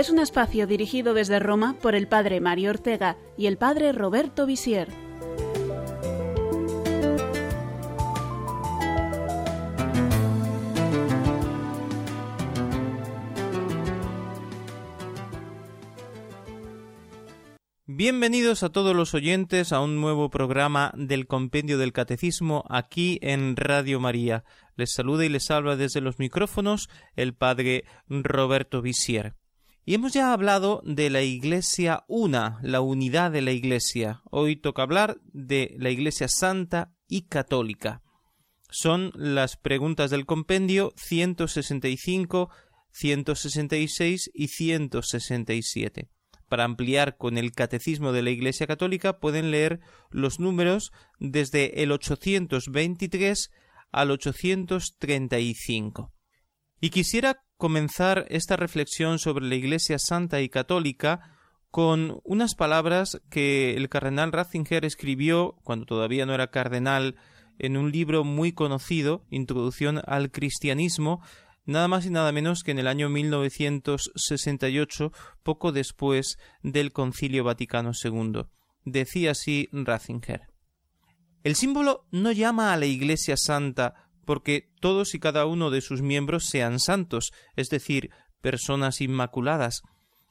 [0.00, 4.46] es un espacio dirigido desde Roma por el padre Mario Ortega y el padre Roberto
[4.46, 4.88] Visier.
[17.84, 23.54] Bienvenidos a todos los oyentes a un nuevo programa del Compendio del Catecismo aquí en
[23.54, 24.44] Radio María.
[24.76, 29.34] Les saluda y les habla desde los micrófonos el Padre Roberto Visier.
[29.84, 34.20] Y hemos ya hablado de la Iglesia una, la unidad de la Iglesia.
[34.30, 38.02] Hoy toca hablar de la Iglesia Santa y Católica.
[38.70, 42.50] Son las preguntas del compendio 165,
[42.92, 46.08] 166 y 167.
[46.48, 51.90] Para ampliar con el Catecismo de la Iglesia Católica pueden leer los números desde el
[51.90, 53.50] 823
[53.92, 56.12] al 835.
[56.80, 61.36] Y quisiera comenzar esta reflexión sobre la Iglesia Santa y Católica
[61.70, 67.14] con unas palabras que el cardenal Ratzinger escribió cuando todavía no era cardenal
[67.58, 71.22] en un libro muy conocido, Introducción al Cristianismo,
[71.66, 77.92] nada más y nada menos que en el año 1968, poco después del Concilio Vaticano
[78.02, 78.46] II.
[78.84, 80.48] Decía así Ratzinger.
[81.44, 86.02] El símbolo no llama a la Iglesia Santa porque todos y cada uno de sus
[86.02, 89.82] miembros sean santos, es decir, personas inmaculadas.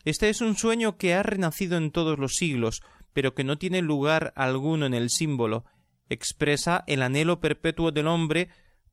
[0.05, 2.81] Este es un sueño que ha renacido en todos los siglos,
[3.13, 5.65] pero que no tiene lugar alguno en el símbolo.
[6.09, 8.49] Expresa el anhelo perpetuo del hombre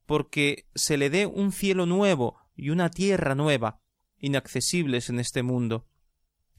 [0.07, 3.81] porque se le dé un cielo nuevo y una tierra nueva,
[4.19, 5.87] inaccesibles en este mundo.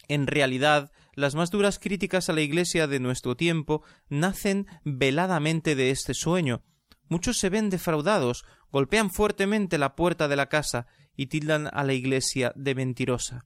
[0.07, 5.89] En realidad, las más duras críticas a la Iglesia de nuestro tiempo nacen veladamente de
[5.89, 6.63] este sueño.
[7.09, 11.93] Muchos se ven defraudados, golpean fuertemente la puerta de la casa y tildan a la
[11.93, 13.45] Iglesia de mentirosa.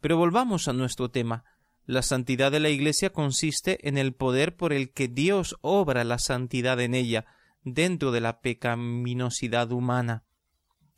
[0.00, 1.44] Pero volvamos a nuestro tema.
[1.84, 6.18] La santidad de la Iglesia consiste en el poder por el que Dios obra la
[6.18, 7.26] santidad en ella,
[7.62, 10.24] dentro de la pecaminosidad humana.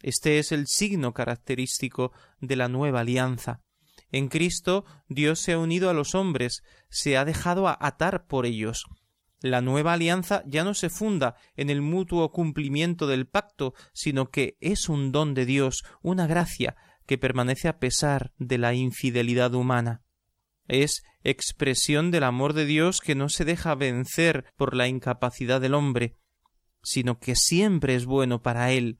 [0.02, 3.62] Este es el signo característico de la nueva alianza.
[4.12, 8.86] En Cristo Dios se ha unido a los hombres, se ha dejado atar por ellos.
[9.40, 14.56] La nueva alianza ya no se funda en el mutuo cumplimiento del pacto, sino que
[14.60, 20.02] es un don de Dios, una gracia que permanece a pesar de la infidelidad humana.
[20.68, 25.74] Es expresión del amor de Dios que no se deja vencer por la incapacidad del
[25.74, 26.16] hombre,
[26.82, 28.98] sino que siempre es bueno para él,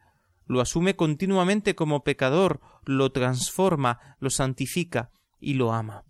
[0.50, 6.04] lo asume continuamente como pecador, lo transforma, lo santifica y lo ama.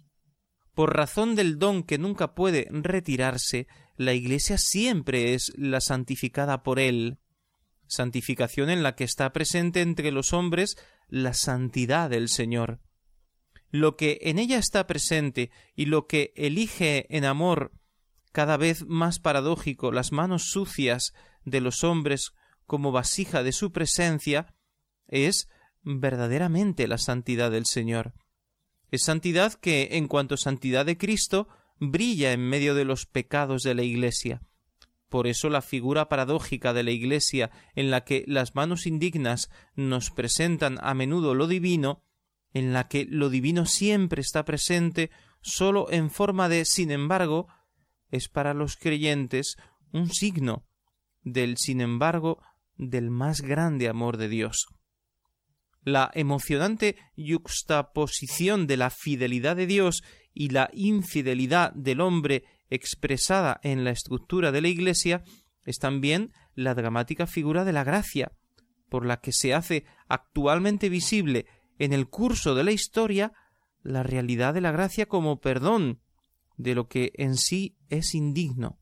[0.75, 3.67] Por razón del don que nunca puede retirarse,
[4.01, 7.19] la Iglesia siempre es la santificada por él,
[7.87, 10.79] santificación en la que está presente entre los hombres
[11.09, 12.81] la santidad del Señor.
[13.69, 17.75] Lo que en ella está presente y lo que elige en amor
[18.33, 21.13] cada vez más paradójico las manos sucias
[21.45, 22.33] de los hombres
[22.65, 24.55] como vasija de su presencia,
[25.09, 25.47] es
[25.83, 28.15] verdaderamente la santidad del Señor.
[28.91, 31.49] Es santidad que, en cuanto santidad de Cristo,
[31.81, 34.43] brilla en medio de los pecados de la Iglesia.
[35.09, 40.11] Por eso la figura paradójica de la Iglesia, en la que las manos indignas nos
[40.11, 42.05] presentan a menudo lo divino,
[42.53, 47.49] en la que lo divino siempre está presente, sólo en forma de sin embargo,
[48.11, 49.57] es para los creyentes
[49.93, 50.65] un signo
[51.23, 52.41] del sin embargo
[52.77, 54.69] del más grande amor de Dios.
[55.83, 60.03] La emocionante yuxtaposición de la fidelidad de Dios
[60.35, 65.23] y la infidelidad del hombre expresada en la estructura de la Iglesia
[65.65, 68.33] es también la dramática figura de la gracia,
[68.89, 71.47] por la que se hace actualmente visible
[71.79, 73.33] en el curso de la historia
[73.83, 76.01] la realidad de la gracia como perdón
[76.57, 78.79] de lo que en sí es indigno.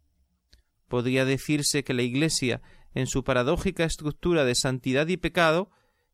[0.89, 2.61] Podría decirse que la Iglesia,
[2.95, 5.71] en su paradójica estructura de santidad y pecado,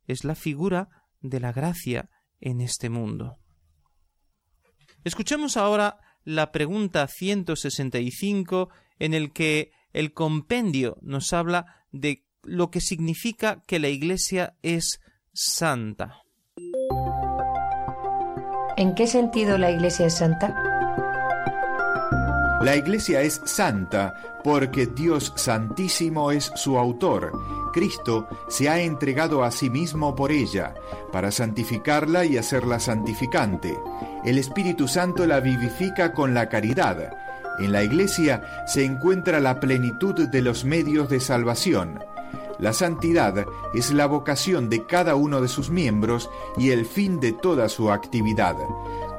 [0.06, 0.88] es la figura
[1.20, 2.10] de la gracia
[2.40, 3.38] en este mundo.
[5.04, 12.80] Escuchemos ahora la pregunta 165 en el que el compendio nos habla de lo que
[12.80, 15.00] significa que la Iglesia es
[15.32, 16.22] santa.
[18.76, 20.74] ¿En qué sentido la Iglesia es santa?
[22.62, 27.63] La Iglesia es santa porque Dios Santísimo es su autor.
[27.74, 30.74] Cristo se ha entregado a sí mismo por ella,
[31.10, 33.76] para santificarla y hacerla santificante.
[34.24, 37.10] El Espíritu Santo la vivifica con la caridad.
[37.58, 41.98] En la Iglesia se encuentra la plenitud de los medios de salvación.
[42.60, 43.44] La santidad
[43.74, 47.90] es la vocación de cada uno de sus miembros y el fin de toda su
[47.90, 48.54] actividad.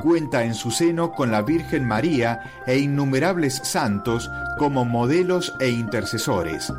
[0.01, 6.71] Cuenta en su seno con la Virgen María e innumerables santos como modelos e intercesores.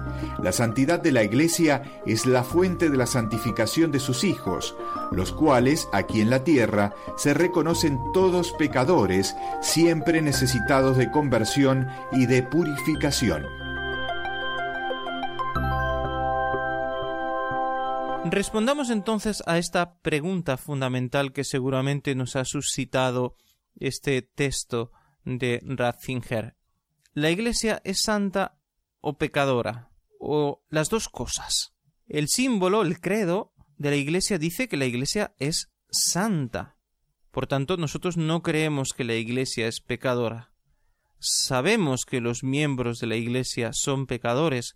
[0.42, 4.76] La santidad de la Iglesia es la fuente de la santificación de sus hijos,
[5.10, 12.26] los cuales, aquí en la tierra, se reconocen todos pecadores, siempre necesitados de conversión y
[12.26, 13.65] de purificación.
[18.31, 23.37] Respondamos entonces a esta pregunta fundamental que seguramente nos ha suscitado
[23.76, 24.90] este texto
[25.25, 26.56] de Ratzinger.
[27.14, 28.58] ¿La Iglesia es santa
[29.00, 29.90] o pecadora?
[30.19, 31.73] ¿O las dos cosas?
[32.08, 36.76] El símbolo, el credo de la Iglesia dice que la Iglesia es santa.
[37.31, 40.52] Por tanto, nosotros no creemos que la Iglesia es pecadora.
[41.19, 44.75] Sabemos que los miembros de la Iglesia son pecadores,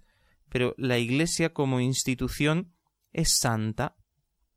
[0.49, 2.75] pero la Iglesia como institución
[3.13, 3.97] es santa.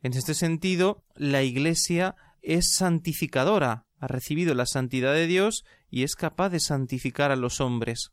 [0.02, 6.16] En este sentido, la Iglesia es santificadora, ha recibido la santidad de Dios y es
[6.16, 8.12] capaz de santificar a los hombres.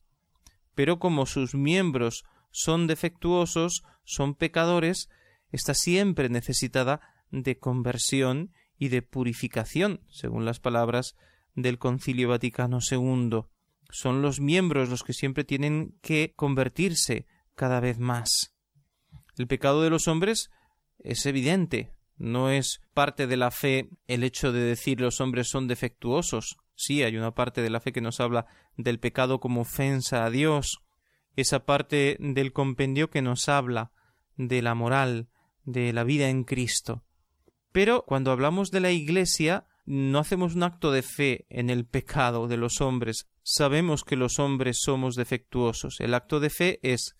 [0.74, 5.08] Pero como sus miembros son defectuosos, son pecadores,
[5.50, 7.00] está siempre necesitada
[7.30, 11.16] de conversión y de purificación, según las palabras
[11.54, 13.42] del Concilio Vaticano II.
[13.90, 18.54] Son los miembros los que siempre tienen que convertirse cada vez más.
[19.40, 20.50] El pecado de los hombres
[20.98, 25.66] es evidente, no es parte de la fe el hecho de decir los hombres son
[25.66, 26.58] defectuosos.
[26.74, 28.44] Sí, hay una parte de la fe que nos habla
[28.76, 30.82] del pecado como ofensa a Dios,
[31.36, 33.92] esa parte del compendio que nos habla
[34.36, 35.30] de la moral,
[35.64, 37.02] de la vida en Cristo.
[37.72, 42.46] Pero cuando hablamos de la Iglesia, no hacemos un acto de fe en el pecado
[42.46, 43.26] de los hombres.
[43.42, 45.98] Sabemos que los hombres somos defectuosos.
[46.00, 47.16] El acto de fe es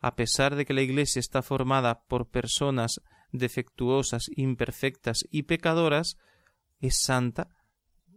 [0.00, 3.00] a pesar de que la Iglesia está formada por personas
[3.32, 6.16] defectuosas, imperfectas y pecadoras,
[6.80, 7.48] es santa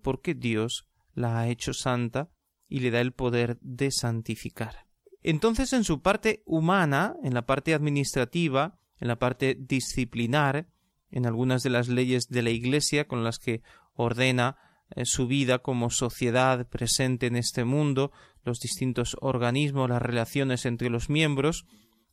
[0.01, 2.30] porque Dios la ha hecho santa
[2.68, 4.88] y le da el poder de santificar.
[5.21, 10.68] Entonces, en su parte humana, en la parte administrativa, en la parte disciplinar,
[11.09, 13.62] en algunas de las leyes de la Iglesia con las que
[13.94, 14.57] ordena
[14.89, 18.12] eh, su vida como sociedad presente en este mundo,
[18.44, 21.66] los distintos organismos, las relaciones entre los miembros,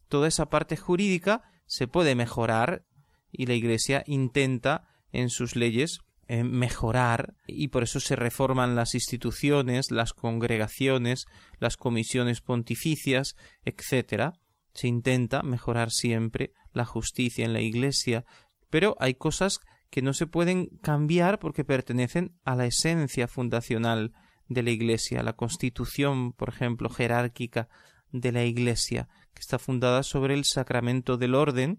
[0.08, 2.84] toda esa parte jurídica se puede mejorar
[3.30, 6.00] y la Iglesia intenta en sus leyes
[6.32, 11.26] eh, mejorar y por eso se reforman las instituciones, las congregaciones,
[11.58, 13.34] las comisiones pontificias,
[13.64, 14.34] etc.
[14.72, 18.24] Se intenta mejorar siempre la justicia en la Iglesia,
[18.68, 19.58] pero hay cosas
[19.90, 24.12] que no se pueden cambiar porque pertenecen a la esencia fundacional
[24.50, 27.68] de la Iglesia, la constitución, por ejemplo, jerárquica
[28.10, 31.78] de la Iglesia, que está fundada sobre el sacramento del orden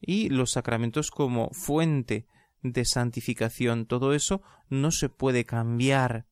[0.00, 2.26] y los sacramentos como fuente
[2.62, 3.84] de santificación.
[3.84, 6.26] Todo eso no se puede cambiar.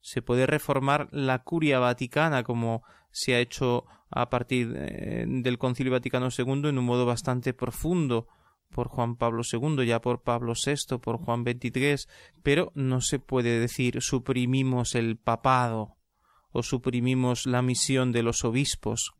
[0.00, 2.82] Se puede reformar la curia vaticana como
[3.12, 8.26] se ha hecho a partir eh, del Concilio Vaticano II en un modo bastante profundo
[8.70, 12.06] por Juan Pablo II, ya por Pablo VI, por Juan XXIII,
[12.42, 15.96] pero no se puede decir suprimimos el papado
[16.52, 19.12] o suprimimos la misión de los obispos.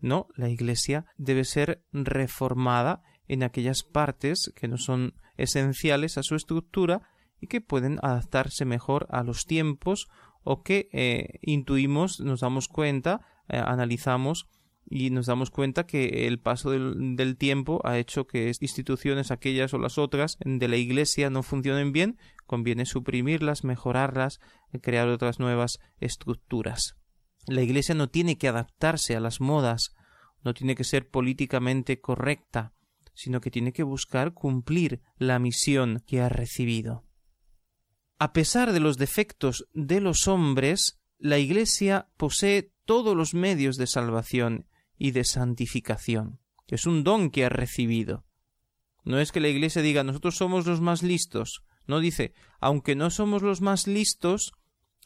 [0.00, 6.34] No, la Iglesia debe ser reformada en aquellas partes que no son esenciales a su
[6.34, 7.02] estructura
[7.40, 10.08] y que pueden adaptarse mejor a los tiempos
[10.44, 14.48] o que eh, intuimos, nos damos cuenta, eh, analizamos
[14.88, 19.78] y nos damos cuenta que el paso del, tiempo ha hecho que instituciones aquellas o
[19.78, 24.40] las otras de la Iglesia no funcionen bien, conviene suprimirlas, mejorarlas,
[24.82, 26.96] crear otras nuevas estructuras.
[27.46, 29.94] La Iglesia no tiene que adaptarse a las modas,
[30.44, 32.74] no tiene que ser políticamente correcta,
[33.14, 37.04] sino que tiene que buscar cumplir la misión que ha recibido.
[38.18, 43.86] A pesar de los defectos de los hombres, la Iglesia posee todos los medios de
[43.86, 44.66] salvación
[44.98, 46.40] y de santificación.
[46.68, 48.24] Es un don que ha recibido.
[49.04, 51.64] No es que la Iglesia diga nosotros somos los más listos.
[51.86, 54.52] No dice, aunque no somos los más listos,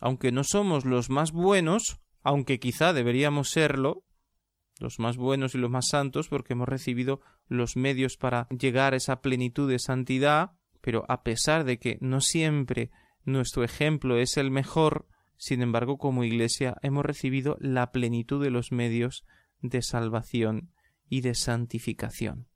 [0.00, 4.04] aunque no somos los más buenos, aunque quizá deberíamos serlo,
[4.78, 8.98] los más buenos y los más santos, porque hemos recibido los medios para llegar a
[8.98, 12.90] esa plenitud de santidad, pero a pesar de que no siempre
[13.24, 18.72] nuestro ejemplo es el mejor, sin embargo, como Iglesia hemos recibido la plenitud de los
[18.72, 19.24] medios
[19.60, 20.70] de salvación
[21.08, 22.48] y de santificación.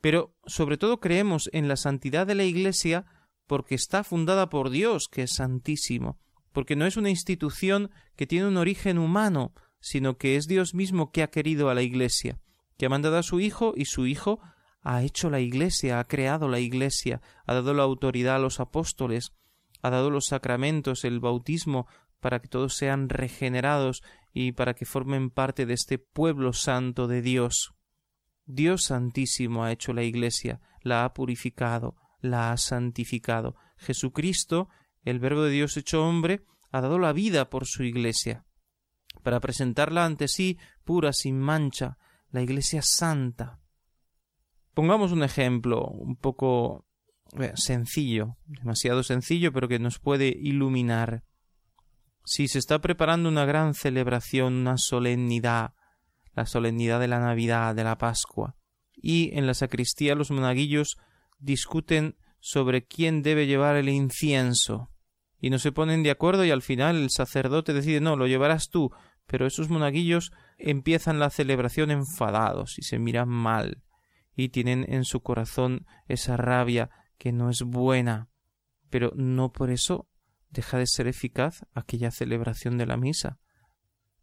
[0.00, 3.06] Pero sobre todo creemos en la santidad de la Iglesia
[3.46, 6.18] porque está fundada por Dios, que es santísimo,
[6.52, 11.10] porque no es una institución que tiene un origen humano, sino que es Dios mismo
[11.10, 12.38] que ha querido a la Iglesia,
[12.76, 14.40] que ha mandado a su Hijo y su Hijo
[14.82, 19.32] ha hecho la Iglesia, ha creado la Iglesia, ha dado la autoridad a los apóstoles,
[19.82, 21.86] ha dado los sacramentos, el bautismo,
[22.20, 24.02] para que todos sean regenerados
[24.40, 27.74] y para que formen parte de este pueblo santo de Dios.
[28.46, 33.56] Dios Santísimo ha hecho la Iglesia, la ha purificado, la ha santificado.
[33.78, 34.68] Jesucristo,
[35.02, 38.44] el Verbo de Dios hecho hombre, ha dado la vida por su Iglesia,
[39.24, 41.98] para presentarla ante sí pura, sin mancha,
[42.30, 43.58] la Iglesia santa.
[44.72, 46.86] Pongamos un ejemplo un poco
[47.40, 51.24] eh, sencillo, demasiado sencillo, pero que nos puede iluminar.
[52.30, 55.72] Si se está preparando una gran celebración, una solemnidad,
[56.34, 58.54] la solemnidad de la Navidad, de la Pascua,
[58.94, 60.98] y en la sacristía los monaguillos
[61.38, 64.90] discuten sobre quién debe llevar el incienso,
[65.40, 68.68] y no se ponen de acuerdo y al final el sacerdote decide no, lo llevarás
[68.68, 68.90] tú,
[69.26, 73.84] pero esos monaguillos empiezan la celebración enfadados y se miran mal
[74.36, 78.28] y tienen en su corazón esa rabia que no es buena,
[78.90, 80.10] pero no por eso
[80.50, 83.38] deja de ser eficaz aquella celebración de la misa.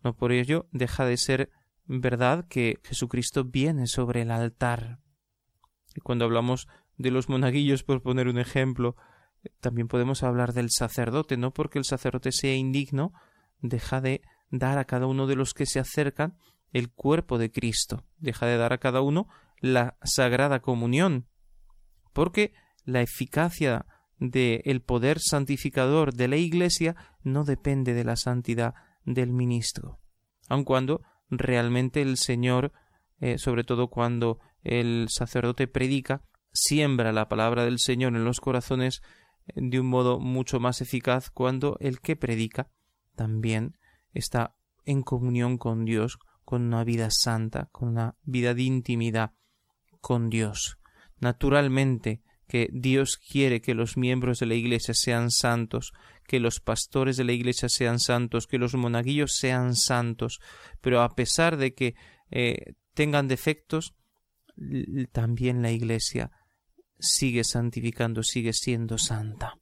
[0.03, 1.51] No por ello deja de ser
[1.85, 4.99] verdad que Jesucristo viene sobre el altar.
[5.95, 6.67] Y cuando hablamos
[6.97, 8.95] de los monaguillos, por poner un ejemplo,
[9.59, 13.13] también podemos hablar del sacerdote, no porque el sacerdote sea indigno,
[13.61, 16.37] deja de dar a cada uno de los que se acercan
[16.71, 19.27] el cuerpo de Cristo, deja de dar a cada uno
[19.59, 21.27] la sagrada comunión,
[22.13, 22.53] porque
[22.83, 23.85] la eficacia
[24.19, 29.99] del el poder santificador de la Iglesia no depende de la santidad del ministro,
[30.47, 32.71] aun cuando realmente el Señor,
[33.19, 39.01] eh, sobre todo cuando el sacerdote predica, siembra la palabra del Señor en los corazones
[39.47, 42.69] eh, de un modo mucho más eficaz cuando el que predica
[43.15, 43.77] también
[44.13, 44.55] está
[44.85, 49.33] en comunión con Dios, con una vida santa, con una vida de intimidad
[49.99, 50.77] con Dios.
[51.19, 55.93] Naturalmente que Dios quiere que los miembros de la Iglesia sean santos,
[56.27, 60.39] que los pastores de la Iglesia sean santos, que los monaguillos sean santos,
[60.81, 61.95] pero a pesar de que
[62.31, 63.95] eh, tengan defectos,
[65.11, 66.31] también la Iglesia
[66.99, 69.59] sigue santificando, sigue siendo santa.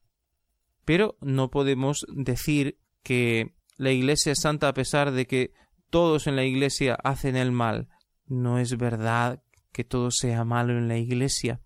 [0.86, 5.54] Pero no podemos decir que la Iglesia es santa a pesar de que
[5.90, 7.88] todos en la Iglesia hacen el mal.
[8.26, 11.62] No es verdad que todo sea malo en la Iglesia,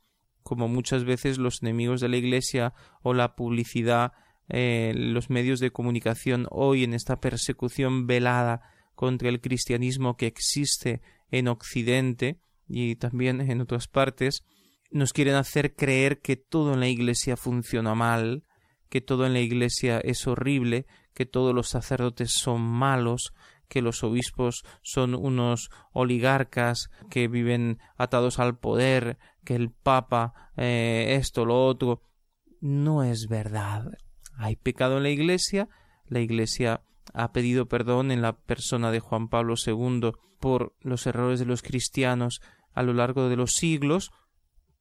[0.48, 4.14] como muchas veces los enemigos de la Iglesia o la publicidad,
[4.48, 8.62] eh, los medios de comunicación hoy en esta persecución velada
[8.96, 11.02] contra el cristianismo que existe
[11.32, 14.46] en Occidente y también en otras partes,
[14.90, 18.46] nos quieren hacer creer que todo en la Iglesia funciona mal,
[18.88, 23.34] que todo en la Iglesia es horrible, que todos los sacerdotes son malos,
[23.68, 31.16] que los obispos son unos oligarcas que viven atados al poder, que el Papa eh,
[31.20, 32.02] esto, lo otro.
[32.60, 33.92] No es verdad.
[34.38, 35.68] Hay pecado en la Iglesia,
[36.06, 36.82] la Iglesia
[37.14, 41.62] ha pedido perdón en la persona de Juan Pablo II por los errores de los
[41.62, 42.42] cristianos
[42.74, 44.12] a lo largo de los siglos,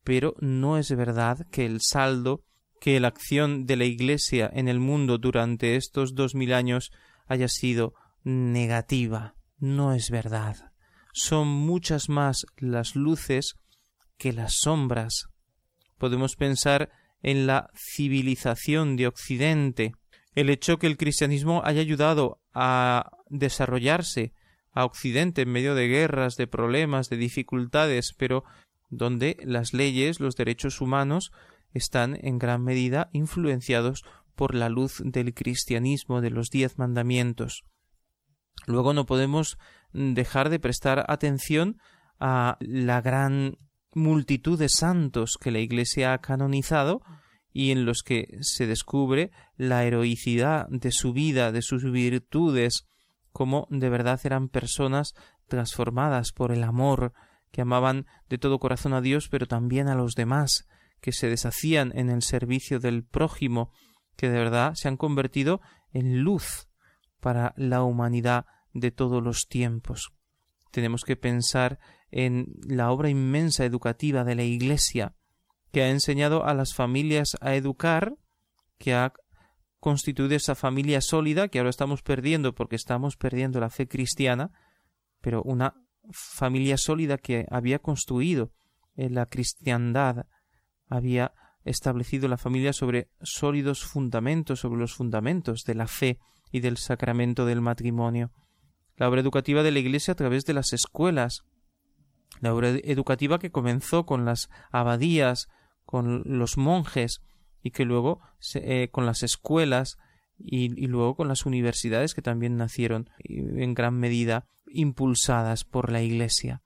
[0.05, 2.43] pero no es verdad que el saldo,
[2.81, 6.91] que la acción de la Iglesia en el mundo durante estos dos mil años
[7.27, 7.95] haya sido
[8.27, 9.37] negativa.
[9.57, 10.73] No es verdad.
[11.13, 13.55] Son muchas más las luces
[14.19, 15.29] que las sombras.
[15.97, 16.91] Podemos pensar
[17.23, 19.93] en la civilización de Occidente,
[20.35, 24.33] el hecho que el cristianismo haya ayudado a desarrollarse
[24.73, 28.43] a Occidente en medio de guerras, de problemas, de dificultades, pero
[28.91, 31.31] donde las leyes, los derechos humanos
[31.73, 34.05] están en gran medida influenciados
[34.35, 37.65] por la luz del cristianismo, de los diez mandamientos.
[38.67, 39.59] Luego no podemos
[39.93, 41.79] dejar de prestar atención
[42.19, 43.59] a la gran
[43.95, 47.01] multitud de santos que la Iglesia ha canonizado
[47.53, 52.87] y en los que se descubre la heroicidad de su vida, de sus virtudes,
[53.33, 55.15] como de verdad eran personas
[55.47, 57.15] transformadas por el amor,
[57.53, 60.67] que amaban de todo corazón a Dios, pero también a los demás,
[61.01, 63.71] que se deshacían en el servicio del prójimo,
[64.17, 66.69] que de verdad se han convertido en luz
[67.21, 70.13] para la humanidad de todos los tiempos.
[70.71, 71.79] Tenemos que pensar
[72.11, 75.15] en la obra inmensa educativa de la Iglesia,
[75.73, 78.15] que ha enseñado a las familias a educar,
[78.79, 79.13] que ha
[79.81, 84.51] constituido esa familia sólida que ahora estamos perdiendo porque estamos perdiendo la fe cristiana,
[85.21, 85.75] pero una
[86.11, 88.53] familia sólida que había construido
[88.97, 90.27] en la cristiandad,
[90.89, 91.33] había
[91.65, 96.19] establecido la familia sobre sólidos fundamentos, sobre los fundamentos de la fe
[96.57, 98.33] y del sacramento del matrimonio.
[98.97, 101.45] La obra educativa de la Iglesia a través de las escuelas,
[102.41, 105.49] La obra educativa que comenzó con las abadías,
[105.85, 107.21] con los monjes
[107.63, 108.21] y que luego
[108.55, 109.99] eh, con las escuelas
[110.39, 116.63] y, luego con las universidades que también nacieron en gran medida impulsadas por la Iglesia.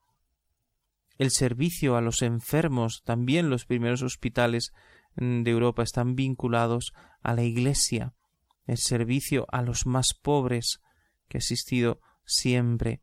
[1.19, 4.73] El servicio a los enfermos, también los primeros hospitales
[5.17, 6.93] mm, de Europa están vinculados
[7.23, 8.15] a la Iglesia.
[8.71, 10.81] El servicio a los más pobres,
[11.27, 13.03] que ha existido siempre.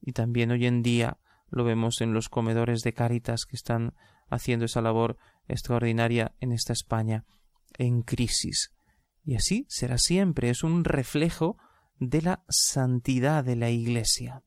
[0.00, 1.18] Y también hoy en día
[1.50, 3.94] lo vemos en los comedores de Cáritas que están
[4.28, 7.24] haciendo esa labor extraordinaria en esta España
[7.74, 8.74] en crisis.
[9.22, 11.58] Y así será siempre, es un reflejo
[12.00, 14.42] de la santidad de la Iglesia.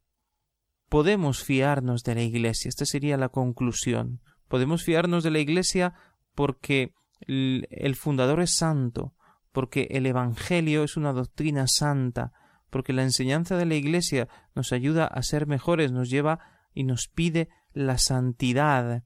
[0.90, 4.20] Podemos fiarnos de la Iglesia, esta sería la conclusión.
[4.50, 5.94] Podemos fiarnos de la Iglesia
[6.36, 6.94] porque
[7.26, 9.16] el fundador es santo,
[9.52, 12.34] porque el Evangelio es una doctrina santa,
[12.70, 16.40] porque la enseñanza de la Iglesia nos ayuda a ser mejores, nos lleva
[16.74, 19.04] y nos pide la santidad,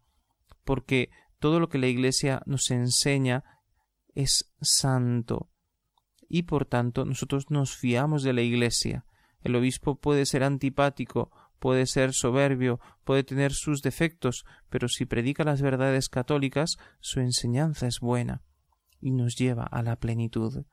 [0.64, 1.10] porque
[1.40, 3.44] todo lo que la Iglesia nos enseña
[4.14, 5.50] es santo.
[6.28, 9.06] Y por tanto nosotros nos fiamos de la Iglesia.
[9.42, 15.44] El obispo puede ser antipático, puede ser soberbio, puede tener sus defectos, pero si predica
[15.44, 18.42] las verdades católicas, su enseñanza es buena
[19.06, 20.66] y nos lleva a la plenitud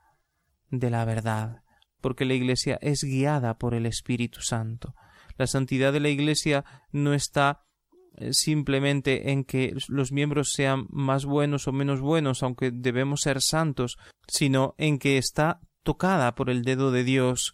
[0.71, 1.63] de la verdad,
[2.01, 4.95] porque la Iglesia es guiada por el Espíritu Santo.
[5.37, 7.67] La santidad de la Iglesia no está
[8.15, 13.43] eh, simplemente en que los miembros sean más buenos o menos buenos, aunque debemos ser
[13.43, 17.53] santos, sino en que está tocada por el dedo de Dios,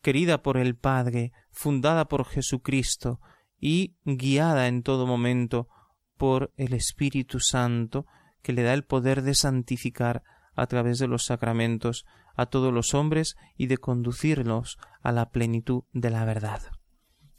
[0.00, 3.18] querida por el Padre, fundada por Jesucristo
[3.58, 5.66] y guiada en todo momento
[6.16, 8.06] por el Espíritu Santo,
[8.42, 10.22] que le da el poder de santificar
[10.54, 15.84] a través de los sacramentos a todos los hombres y de conducirlos a la plenitud
[15.92, 16.60] de la verdad.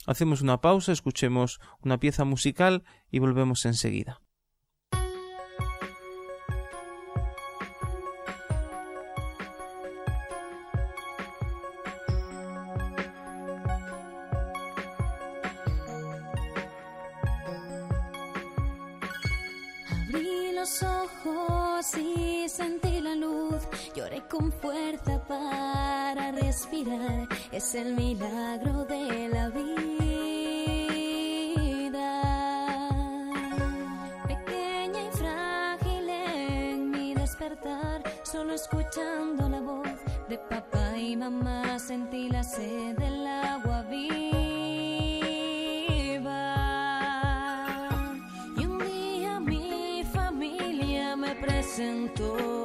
[0.06, 4.23] Hacemos una pausa, escuchemos una pieza musical y volvemos enseguida.
[24.63, 29.84] Fuerza para respirar, es el milagro de la vida.
[38.34, 39.88] solo escuchando la voz
[40.28, 44.13] de papá y mamá sentí la sed del agua viva.
[48.58, 52.62] Y un día mi familia me presentó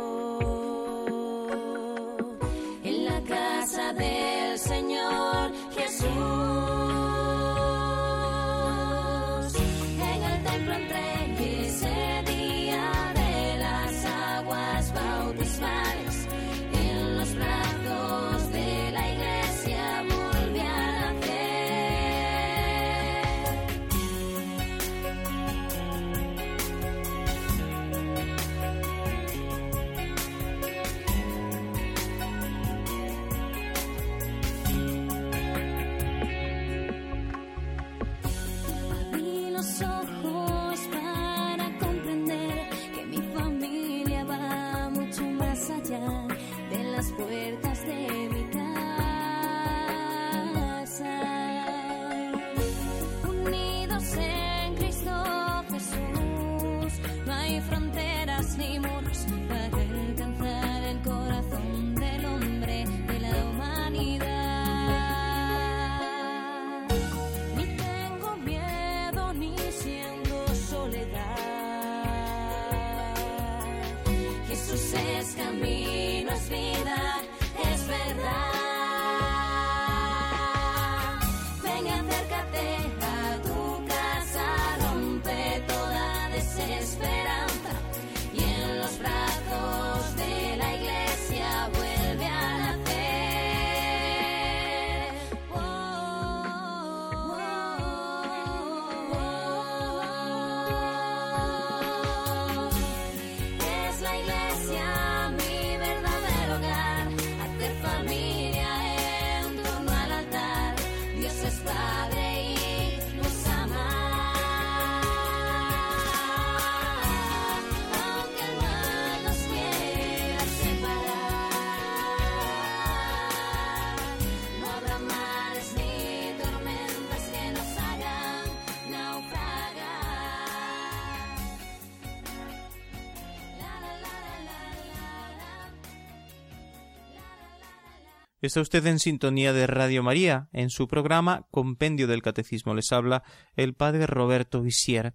[138.48, 142.72] Está usted en sintonía de Radio María, en su programa Compendio del Catecismo.
[142.72, 143.22] Les habla
[143.56, 145.12] el padre Roberto Visier.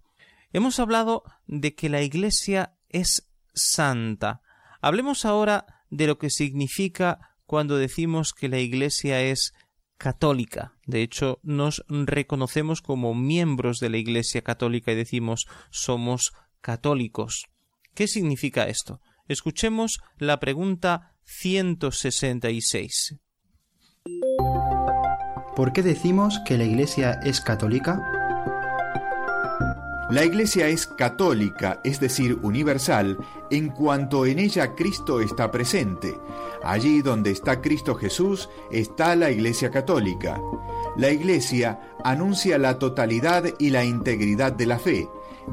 [0.52, 4.40] Hemos hablado de que la Iglesia es santa.
[4.80, 9.52] Hablemos ahora de lo que significa cuando decimos que la Iglesia es
[9.98, 10.74] católica.
[10.86, 17.46] De hecho, nos reconocemos como miembros de la Iglesia católica y decimos somos católicos.
[17.96, 19.00] ¿Qué significa esto?
[19.26, 23.23] Escuchemos la pregunta 166.
[25.56, 28.13] ¿Por qué decimos que la Iglesia es católica?
[30.14, 33.18] La Iglesia es católica, es decir, universal,
[33.50, 36.16] en cuanto en ella Cristo está presente.
[36.62, 40.40] Allí donde está Cristo Jesús está la Iglesia católica.
[40.96, 45.08] La Iglesia anuncia la totalidad y la integridad de la fe,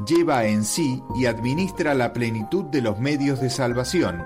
[0.06, 4.22] lleva en sí y administra la plenitud de los medios de salvación.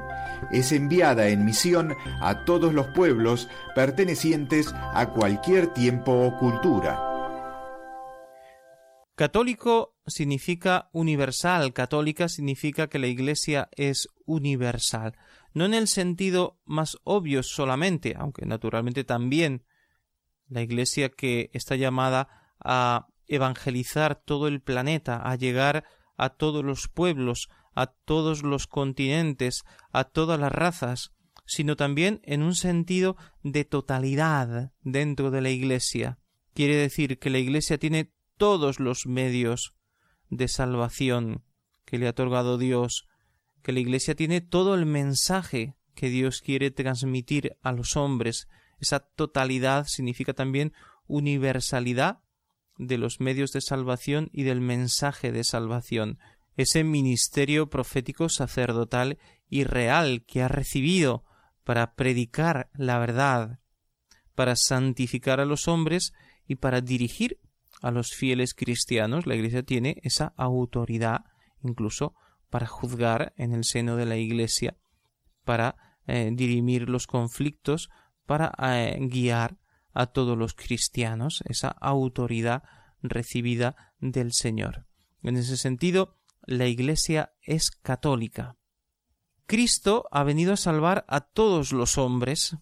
[0.53, 7.06] Es enviada en misión a todos los pueblos pertenecientes a cualquier tiempo o cultura.
[9.17, 15.17] Católico significa universal, católica significa que la Iglesia es universal,
[15.55, 19.65] no en el sentido más obvio solamente, aunque naturalmente también
[20.49, 22.29] la Iglesia que está llamada
[22.61, 25.85] a evangelizar todo el planeta, a llegar
[26.19, 31.13] a todos los pueblos, a todos los continentes, a todas las razas,
[31.47, 36.19] sino también en un sentido de totalidad dentro de la Iglesia.
[36.53, 39.75] Quiere decir que la Iglesia tiene todos los medios
[40.31, 41.45] de salvación
[41.85, 43.07] que le ha otorgado Dios,
[43.63, 48.49] que la Iglesia tiene todo el mensaje que Dios quiere transmitir a los hombres.
[48.79, 50.73] Esa totalidad significa también
[51.07, 52.21] universalidad
[52.79, 56.19] de los medios de salvación y del mensaje de salvación,
[56.57, 59.19] ese ministerio profético sacerdotal
[59.49, 61.25] y real que ha recibido
[61.65, 63.61] para predicar la verdad,
[64.35, 66.13] para santificar a los hombres
[66.47, 67.41] y para dirigir
[67.83, 69.27] a los fieles cristianos.
[69.27, 71.25] La Iglesia tiene esa autoridad
[71.63, 72.15] incluso
[72.51, 74.77] para juzgar en el seno de la Iglesia,
[75.45, 77.91] para eh, dirimir los conflictos,
[78.25, 79.59] para eh, guiar
[79.93, 82.63] a todos los cristianos, esa autoridad
[83.03, 84.87] recibida del Señor.
[85.23, 88.57] En ese sentido, la Iglesia es católica.
[89.47, 92.57] Cristo ha venido a salvar a todos los hombres,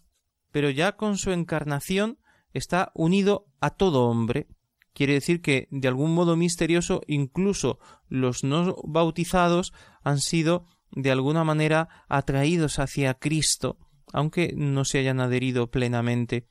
[0.50, 2.18] pero ya con su encarnación
[2.53, 4.48] está unido a todo hombre.
[4.94, 7.78] Quiere decir que, de algún modo misterioso, incluso
[8.09, 13.78] los no bautizados han sido de alguna manera atraídos hacia Cristo,
[14.12, 16.46] aunque no se hayan adherido plenamente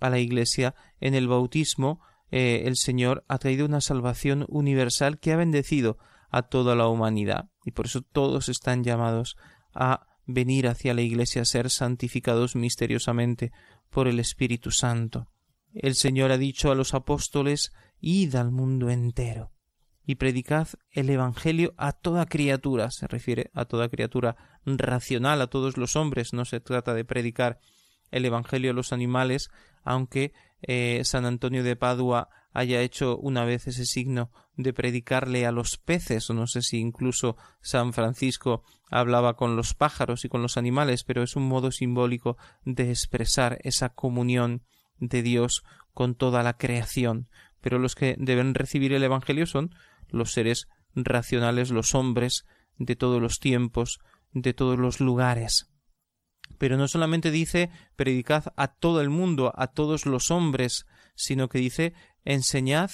[0.00, 5.32] a la Iglesia en el bautismo, eh, el Señor ha traído una salvación universal que
[5.32, 5.98] ha bendecido
[6.30, 9.36] a toda la humanidad y por eso todos están llamados
[9.74, 13.50] a venir hacia la Iglesia a ser santificados misteriosamente
[13.90, 15.28] por el Espíritu Santo.
[15.72, 19.52] El Señor ha dicho a los apóstoles Id al mundo entero
[20.04, 25.76] y predicad el Evangelio a toda criatura, se refiere a toda criatura racional, a todos
[25.76, 27.60] los hombres, no se trata de predicar
[28.10, 29.50] el Evangelio a los animales,
[29.84, 30.32] aunque
[30.62, 35.76] eh, San Antonio de Padua haya hecho una vez ese signo de predicarle a los
[35.76, 40.56] peces, o no sé si incluso San Francisco hablaba con los pájaros y con los
[40.56, 44.62] animales, pero es un modo simbólico de expresar esa comunión
[44.98, 47.28] de Dios con toda la creación.
[47.68, 49.74] Pero los que deben recibir el Evangelio son
[50.08, 52.46] los seres racionales, los hombres
[52.78, 53.98] de todos los tiempos,
[54.32, 55.68] de todos los lugares.
[56.56, 61.58] Pero no solamente dice predicad a todo el mundo, a todos los hombres, sino que
[61.58, 61.92] dice
[62.24, 62.90] enseñad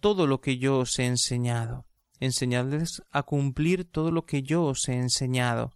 [0.00, 1.86] todo lo que yo os he enseñado.
[2.18, 5.72] Enseñadles a cumplir todo lo que yo os he enseñado.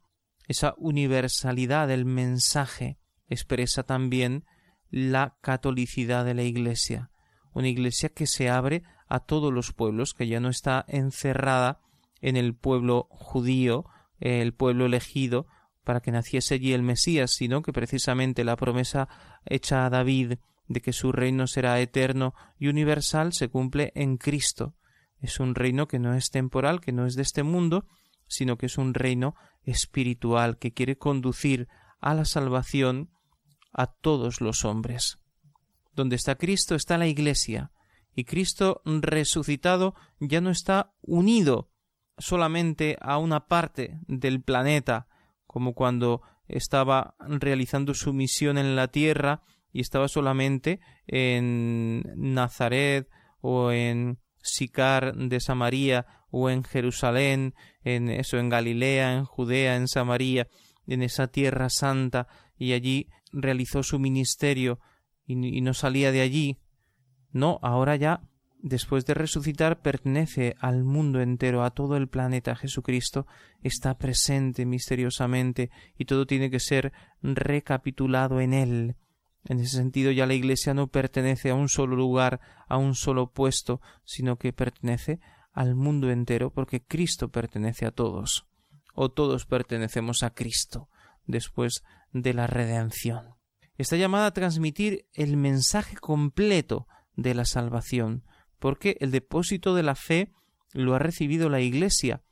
[0.49, 4.45] Esa universalidad del mensaje expresa también
[4.91, 7.11] la catolicidad de la Iglesia,
[7.55, 11.81] una Iglesia que se abre a todos los pueblos, que ya no está encerrada
[12.21, 13.87] en el pueblo judío,
[14.21, 15.47] el pueblo elegido,
[15.85, 19.09] para que naciese allí el Mesías, sino que precisamente la promesa
[19.45, 20.35] hecha a David
[20.67, 24.75] de que su reino será eterno y universal se cumple en Cristo.
[25.21, 27.87] Es un reino que no es temporal, que no es de este mundo,
[28.27, 31.69] sino que es un reino espiritual que quiere conducir
[32.01, 33.11] a la salvación
[33.73, 35.19] a todos los hombres.
[35.95, 37.71] Donde está Cristo está la Iglesia,
[38.15, 41.71] y Cristo resucitado ya no está unido
[42.19, 45.09] solamente a una parte del planeta,
[45.47, 53.09] como cuando estaba realizando su misión en la tierra y estaba solamente en Nazaret
[53.41, 59.89] o en Sicar de Samaria o en Jerusalén, en eso, en Galilea, en Judea, en
[59.89, 60.49] Samaria,
[60.87, 64.81] en esa tierra santa y allí realizó su ministerio
[65.27, 66.59] y, no salía de allí.
[67.33, 68.23] No, ahora ya
[68.65, 72.57] después de resucitar, pertenece al mundo entero, a todo el planeta.
[72.57, 73.27] Jesucristo
[73.63, 78.97] está presente misteriosamente y todo tiene que ser recapitulado en él.
[79.45, 83.31] En ese sentido ya la Iglesia no pertenece a un solo lugar, a un solo
[83.31, 85.21] puesto, sino que pertenece
[85.53, 88.47] al mundo entero, porque Cristo pertenece a todos,
[88.95, 90.89] o todos pertenecemos a Cristo
[91.27, 93.34] después de la redención.
[93.77, 98.25] Está llamada a transmitir el mensaje completo de la salvación,
[98.59, 100.33] porque el depósito de la fe
[100.73, 102.23] lo ha recibido la Iglesia.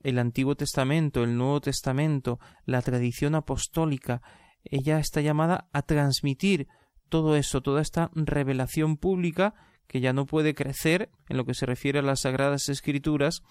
[0.00, 4.22] El Antiguo Testamento, el Nuevo Testamento, la tradición apostólica,
[4.64, 6.68] ella está llamada a transmitir
[7.08, 9.54] todo eso, toda esta revelación pública
[9.86, 13.42] que ya no puede crecer en lo que se refiere a las Sagradas Escrituras,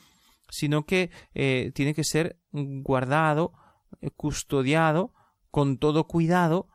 [0.49, 3.53] sino que eh, tiene que ser guardado,
[4.01, 5.13] eh, custodiado,
[5.49, 6.67] con todo cuidado,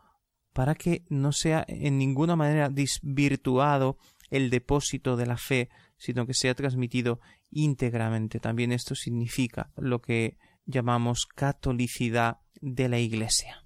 [0.52, 3.98] para que no sea en ninguna manera desvirtuado
[4.30, 8.40] el depósito de la fe, sino que sea transmitido íntegramente.
[8.40, 13.64] También esto significa lo que llamamos catolicidad de la Iglesia.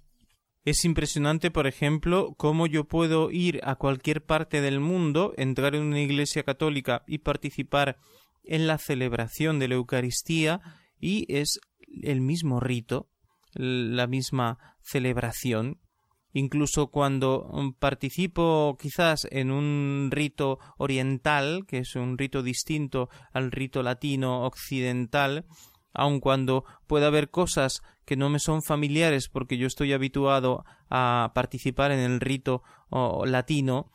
[0.65, 5.83] Es impresionante, por ejemplo, cómo yo puedo ir a cualquier parte del mundo, entrar en
[5.83, 7.97] una iglesia católica y participar
[8.43, 10.59] en la celebración de la Eucaristía
[10.99, 11.61] y es
[12.03, 13.09] el mismo rito,
[13.53, 15.79] la misma celebración
[16.33, 23.51] incluso cuando mm, participo quizás en un rito oriental, que es un rito distinto al
[23.51, 25.45] rito latino occidental,
[25.93, 31.31] aun cuando pueda haber cosas que no me son familiares porque yo estoy habituado a
[31.33, 32.63] participar en el rito
[33.25, 33.91] latino,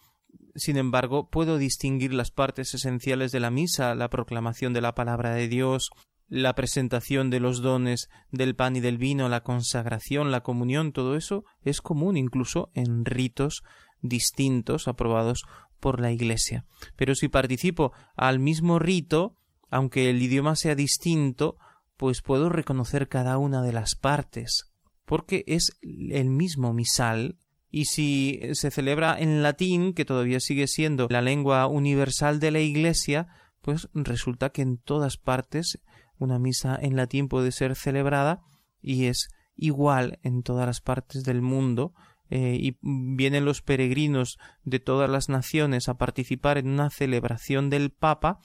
[0.54, 5.34] sin embargo, puedo distinguir las partes esenciales de la misa, la proclamación de la palabra
[5.34, 5.90] de Dios,
[6.32, 11.14] la presentación de los dones del pan y del vino, la consagración, la comunión, todo
[11.14, 13.62] eso es común incluso en ritos
[14.00, 15.42] distintos aprobados
[15.78, 16.64] por la Iglesia.
[16.96, 19.36] Pero si participo al mismo rito,
[19.68, 21.58] aunque el idioma sea distinto,
[21.98, 24.72] pues puedo reconocer cada una de las partes,
[25.04, 27.36] porque es el mismo misal,
[27.70, 32.60] y si se celebra en latín, que todavía sigue siendo la lengua universal de la
[32.60, 33.28] Iglesia,
[33.60, 35.78] pues resulta que en todas partes
[36.22, 38.42] una misa en latín puede ser celebrada
[38.80, 41.94] y es igual en todas las partes del mundo
[42.30, 47.90] eh, y vienen los peregrinos de todas las naciones a participar en una celebración del
[47.90, 48.40] Papa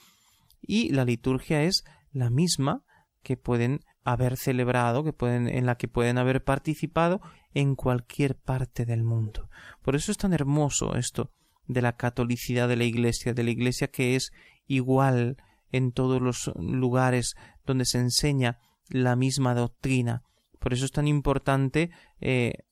[0.60, 2.84] y la liturgia es la misma
[3.22, 7.20] que pueden haber celebrado, que pueden, en la que pueden haber participado
[7.54, 9.48] en cualquier parte del mundo.
[9.82, 11.32] Por eso es tan hermoso esto
[11.66, 14.32] de la catolicidad de la Iglesia, de la Iglesia que es
[14.66, 15.36] igual
[15.72, 20.22] en todos los lugares donde se enseña la misma doctrina.
[20.58, 22.64] Por eso es tan importante eh,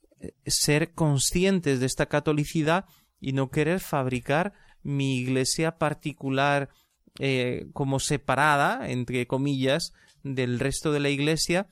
[0.46, 2.86] ser conscientes de esta catolicidad
[3.20, 6.70] y no querer fabricar mi iglesia particular
[7.18, 11.68] eh, como separada, entre comillas, del resto de la iglesia,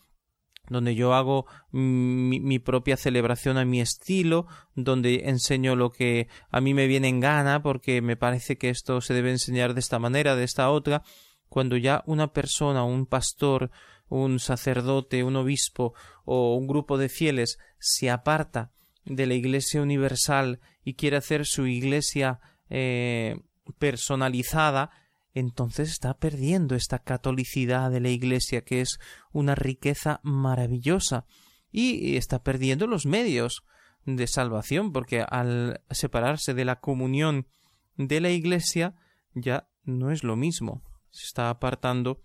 [0.68, 6.74] donde yo hago mi, propia celebración a mi estilo, donde enseño lo que a mí
[6.74, 10.36] me viene en gana, porque me parece que esto se debe enseñar de esta manera,
[10.36, 11.02] de esta otra,
[11.48, 13.70] cuando ya una persona, un pastor,
[14.08, 18.70] un sacerdote, un obispo o un grupo de fieles se aparta
[19.04, 23.36] de la Iglesia universal y quiere hacer su Iglesia eh,
[23.78, 24.90] personalizada,
[25.34, 28.98] entonces está perdiendo esta catolicidad de la Iglesia, que es
[29.32, 31.26] una riqueza maravillosa,
[31.70, 33.64] y está perdiendo los medios
[34.06, 37.46] de salvación, porque al separarse de la comunión
[37.96, 38.94] de la Iglesia
[39.34, 40.82] ya no es lo mismo
[41.14, 42.20] se está apartando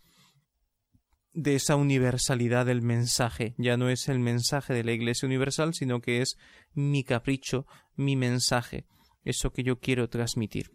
[1.32, 3.54] de esa universalidad del mensaje.
[3.58, 6.38] Ya no es el mensaje de la Iglesia Universal, sino que es
[6.74, 8.88] mi capricho, mi mensaje,
[9.24, 10.72] eso que yo quiero transmitir.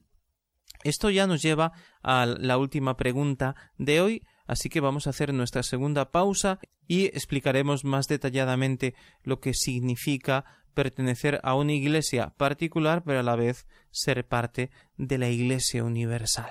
[0.84, 5.32] Esto ya nos lleva a la última pregunta de hoy, así que vamos a hacer
[5.32, 10.44] nuestra segunda pausa y explicaremos más detalladamente lo que significa
[10.74, 16.50] pertenecer a una iglesia particular, pero a la vez ser parte de la Iglesia Universal.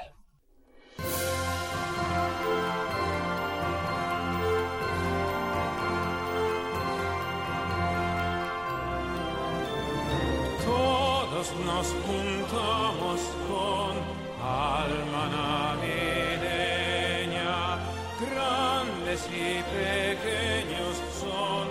[19.14, 21.70] Y pequeños son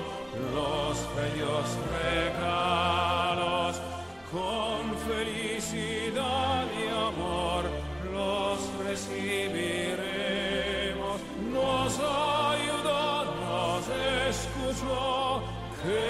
[0.55, 1.67] los bellos
[2.01, 3.73] regalos,
[4.31, 4.79] con
[5.11, 7.63] felicidad y amor
[8.13, 11.19] los recibiremos,
[11.53, 13.89] nos ayuda, nos
[14.31, 15.43] escuchó
[15.83, 16.01] que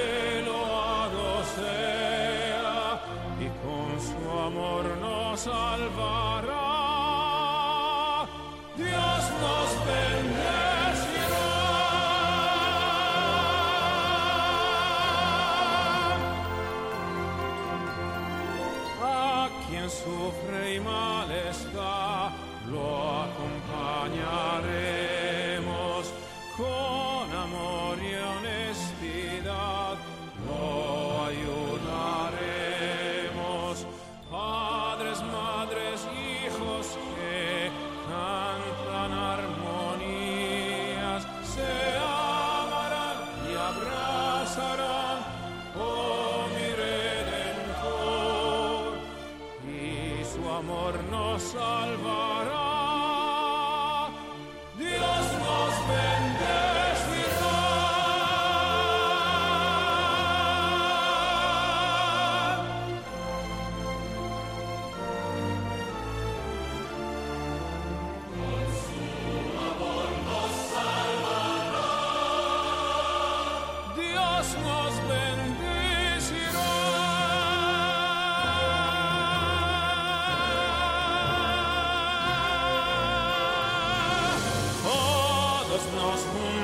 [0.45, 2.85] loado sea.
[3.41, 6.52] Y con su amor nos salvará.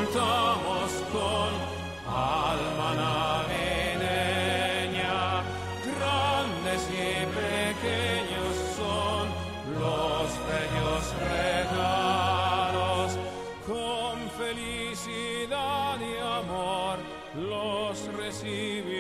[0.09, 1.51] Juntamos con
[2.07, 2.95] alma
[3.49, 4.17] navideña.
[5.85, 9.25] Grandes y pequeños son
[9.79, 13.09] los bellos regalos.
[13.67, 16.97] Con felicidad y amor
[17.35, 18.98] los recibiremos.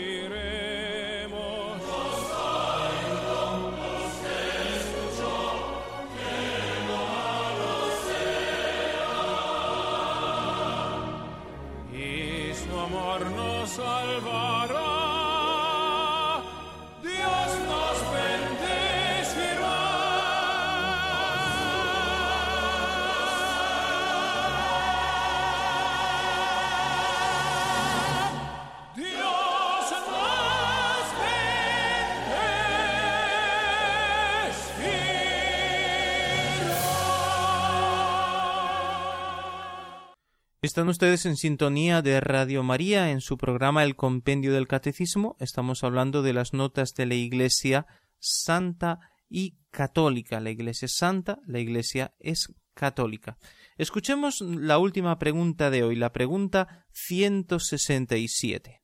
[40.79, 45.35] Están ustedes en sintonía de Radio María en su programa El Compendio del Catecismo.
[45.41, 47.89] Estamos hablando de las notas de la Iglesia
[48.21, 50.39] Santa y Católica.
[50.39, 53.39] La Iglesia es santa, la Iglesia es católica.
[53.77, 58.81] Escuchemos la última pregunta de hoy, la pregunta 167.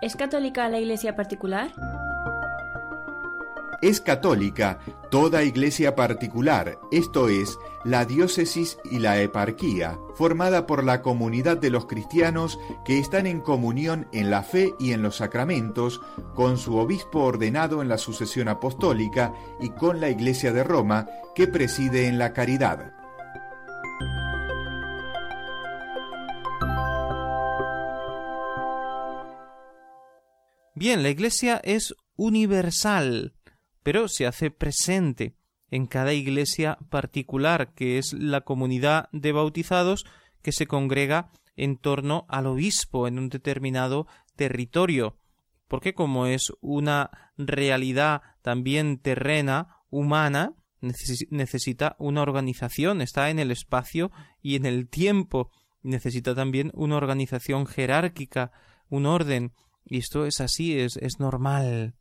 [0.00, 1.72] ¿Es católica la iglesia particular?
[3.82, 4.78] Es católica
[5.10, 11.70] toda iglesia particular, esto es, la diócesis y la eparquía, formada por la comunidad de
[11.70, 16.00] los cristianos que están en comunión en la fe y en los sacramentos,
[16.34, 21.46] con su obispo ordenado en la sucesión apostólica y con la iglesia de Roma que
[21.46, 22.96] preside en la caridad.
[30.78, 33.32] Bien, la Iglesia es universal,
[33.86, 35.36] pero se hace presente
[35.70, 40.04] en cada iglesia particular, que es la comunidad de bautizados
[40.42, 45.20] que se congrega en torno al obispo en un determinado territorio,
[45.68, 54.10] porque como es una realidad también terrena, humana, necesita una organización, está en el espacio
[54.42, 58.50] y en el tiempo, necesita también una organización jerárquica,
[58.88, 59.52] un orden,
[59.84, 61.94] y esto es así, es, es normal.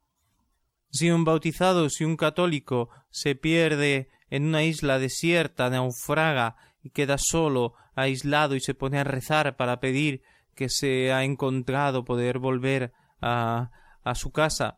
[0.95, 7.17] Si un bautizado, si un católico se pierde en una isla desierta, naufraga y queda
[7.17, 10.21] solo, aislado y se pone a rezar para pedir
[10.55, 13.71] que se ha encontrado poder volver a,
[14.05, 14.77] a su casa,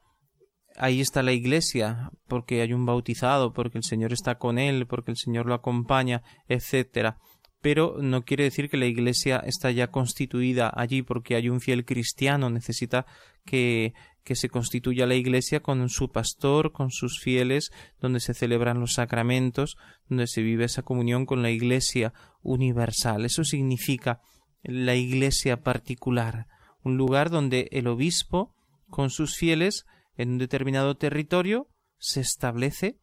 [0.75, 5.12] ahí está la iglesia, porque hay un bautizado, porque el Señor está con él, porque
[5.12, 7.19] el Señor lo acompaña, etcétera.
[7.67, 11.83] Pero no quiere decir que la iglesia está ya constituida allí porque hay un fiel
[11.83, 13.05] cristiano, necesita
[13.45, 13.93] que,
[14.23, 18.93] que se constituya la iglesia con su pastor, con sus fieles, donde se celebran los
[18.93, 19.75] sacramentos,
[20.07, 23.25] donde se vive esa comunión con la iglesia universal.
[23.25, 24.21] Eso significa
[24.63, 26.47] la iglesia particular,
[26.85, 28.55] un lugar donde el obispo,
[28.89, 29.83] con sus fieles,
[30.15, 32.97] en un determinado territorio, se establece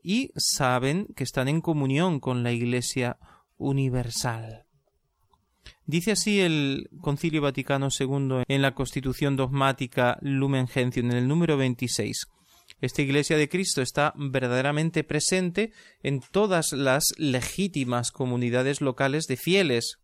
[0.00, 3.35] y saben que están en comunión con la iglesia universal.
[5.84, 11.56] Dice así el Concilio Vaticano II en la Constitución dogmática Lumen Gentium en el número
[11.56, 12.26] 26.
[12.80, 19.98] Esta Iglesia de Cristo está verdaderamente presente en todas las legítimas comunidades locales de fieles,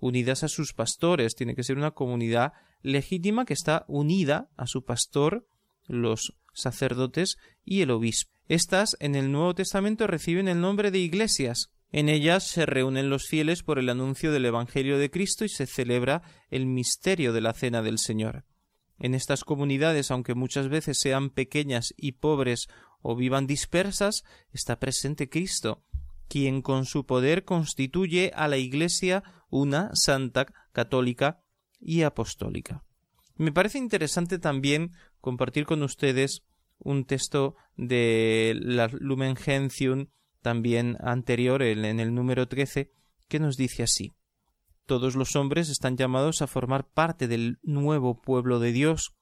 [0.00, 2.52] unidas a sus pastores, tiene que ser una comunidad
[2.82, 5.46] legítima que está unida a su pastor,
[5.86, 8.32] los sacerdotes y el obispo.
[8.48, 11.70] Estas en el Nuevo Testamento reciben el nombre de iglesias.
[11.90, 15.66] En ellas se reúnen los fieles por el anuncio del Evangelio de Cristo y se
[15.66, 18.44] celebra el misterio de la Cena del Señor.
[18.98, 22.68] En estas comunidades, aunque muchas veces sean pequeñas y pobres
[23.00, 25.82] o vivan dispersas, está presente Cristo,
[26.28, 31.42] quien con su poder constituye a la Iglesia una santa, católica
[31.80, 32.84] y apostólica.
[33.36, 36.42] Me parece interesante también compartir con ustedes
[36.78, 40.08] un texto de la Lumen Gentium
[40.42, 42.92] también anterior, en el número 13,
[43.28, 44.14] que nos dice así
[44.88, 49.12] todos los hombres están llamados a formar parte del nuevo pueblo de Dios,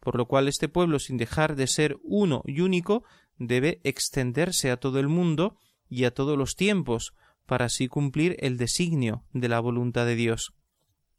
[0.00, 3.04] por lo cual este pueblo, sin dejar de ser uno y único,
[3.38, 5.56] debe extenderse a todo el mundo
[5.88, 7.14] y a todos los tiempos,
[7.46, 10.52] para así cumplir el designio de la voluntad de Dios,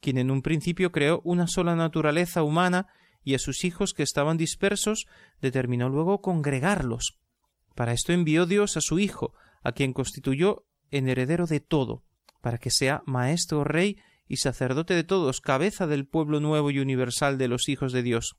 [0.02, 2.88] quien en un principio creó una sola naturaleza humana
[3.24, 5.06] y a sus hijos que estaban dispersos
[5.39, 7.18] determinó luego congregarlos.
[7.76, 12.04] Para esto envió Dios a su Hijo, a quien constituyó en heredero de todo,
[12.42, 13.98] para que sea maestro, rey
[14.28, 18.38] y sacerdote de todos, cabeza del pueblo nuevo y universal de los hijos de Dios.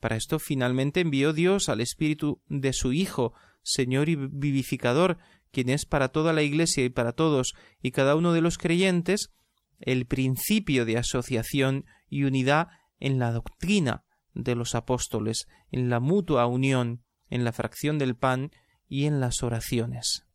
[0.00, 5.18] Para esto finalmente envió Dios al Espíritu de su Hijo, Señor y vivificador,
[5.50, 9.32] quien es para toda la Iglesia y para todos y cada uno de los creyentes
[9.80, 12.68] el principio de asociación y unidad
[12.98, 14.04] en la doctrina
[14.34, 18.50] de los apóstoles, en la mutua unión, en la fracción del pan
[18.88, 20.26] y en las oraciones.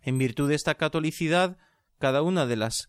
[0.00, 1.58] En virtud de esta catolicidad,
[1.98, 2.88] cada una de las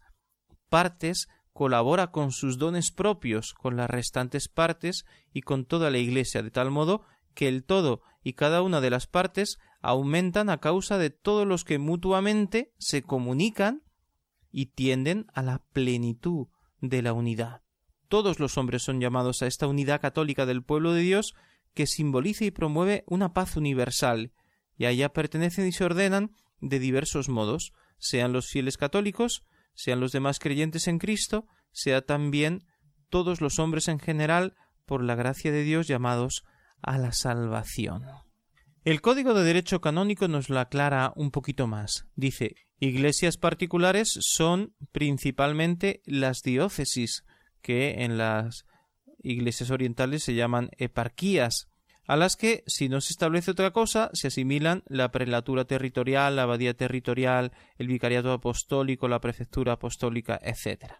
[0.69, 6.41] partes colabora con sus dones propios con las restantes partes y con toda la Iglesia,
[6.41, 7.03] de tal modo
[7.35, 11.63] que el todo y cada una de las partes aumentan a causa de todos los
[11.63, 13.83] que mutuamente se comunican
[14.51, 16.47] y tienden a la plenitud
[16.79, 17.61] de la unidad.
[18.07, 21.33] Todos los hombres son llamados a esta unidad católica del pueblo de Dios
[21.73, 24.31] que simboliza y promueve una paz universal,
[24.77, 29.43] y a ella pertenecen y se ordenan de diversos modos, sean los fieles católicos,
[29.73, 32.65] sean los demás creyentes en Cristo, sea también
[33.09, 34.55] todos los hombres en general,
[34.85, 36.43] por la gracia de Dios llamados
[36.81, 38.03] a la salvación.
[38.83, 42.05] El Código de Derecho Canónico nos lo aclara un poquito más.
[42.15, 47.23] Dice Iglesias particulares son principalmente las diócesis,
[47.61, 48.65] que en las
[49.19, 51.69] iglesias orientales se llaman eparquías,
[52.05, 56.43] a las que, si no se establece otra cosa, se asimilan la prelatura territorial, la
[56.43, 60.93] abadía territorial, el vicariato apostólico, la prefectura apostólica, etc.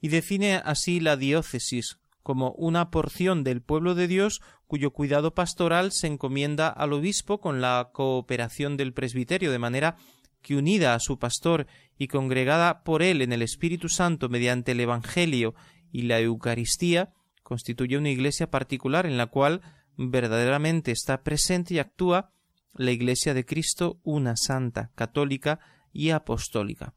[0.00, 5.92] Y define así la diócesis como una porción del pueblo de Dios cuyo cuidado pastoral
[5.92, 9.96] se encomienda al obispo con la cooperación del presbiterio, de manera
[10.42, 11.66] que unida a su pastor
[11.98, 15.54] y congregada por él en el Espíritu Santo mediante el Evangelio
[15.92, 19.60] y la Eucaristía, constituye una iglesia particular en la cual
[20.08, 22.32] verdaderamente está presente y actúa
[22.74, 25.60] la Iglesia de Cristo, una santa, católica
[25.92, 26.94] y apostólica.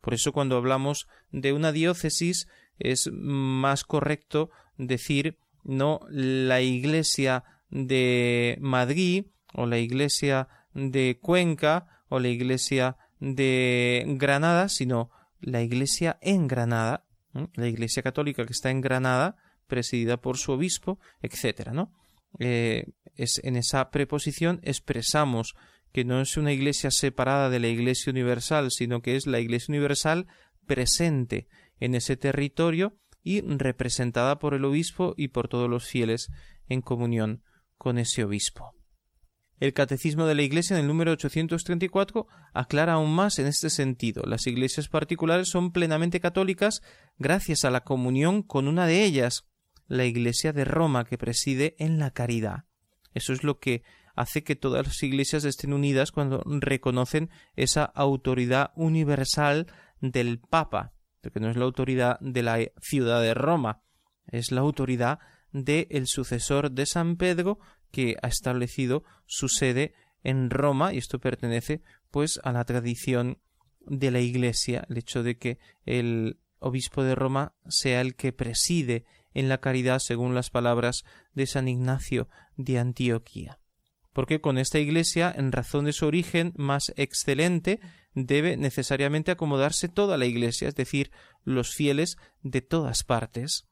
[0.00, 2.48] Por eso cuando hablamos de una diócesis
[2.78, 12.20] es más correcto decir no la Iglesia de Madrid o la Iglesia de Cuenca o
[12.20, 17.04] la Iglesia de Granada, sino la Iglesia en Granada,
[17.54, 19.36] la Iglesia católica que está en Granada,
[19.66, 21.92] presidida por su obispo, etcétera, ¿no?
[22.38, 22.84] Eh,
[23.14, 25.54] es, en esa preposición expresamos
[25.92, 29.72] que no es una iglesia separada de la iglesia universal, sino que es la iglesia
[29.72, 30.26] universal
[30.66, 31.48] presente
[31.80, 36.28] en ese territorio y representada por el obispo y por todos los fieles
[36.68, 37.42] en comunión
[37.78, 38.76] con ese obispo.
[39.58, 44.22] El Catecismo de la Iglesia en el número 834 aclara aún más en este sentido.
[44.26, 46.82] Las iglesias particulares son plenamente católicas
[47.18, 49.46] gracias a la comunión con una de ellas,
[49.88, 52.64] la Iglesia de Roma que preside en la caridad.
[53.14, 53.82] Eso es lo que
[54.14, 59.66] hace que todas las iglesias estén unidas cuando reconocen esa autoridad universal
[60.00, 60.92] del Papa,
[61.32, 63.82] que no es la autoridad de la ciudad de Roma,
[64.26, 65.18] es la autoridad
[65.52, 67.58] del el sucesor de San Pedro
[67.90, 73.38] que ha establecido su sede en Roma y esto pertenece pues a la tradición
[73.80, 79.04] de la Iglesia, el hecho de que el obispo de Roma sea el que preside
[79.36, 83.60] en la caridad según las palabras de San Ignacio de Antioquía.
[84.14, 87.80] Porque con esta Iglesia, en razón de su origen más excelente,
[88.14, 91.10] debe necesariamente acomodarse toda la Iglesia, es decir,
[91.44, 93.68] los fieles de todas partes.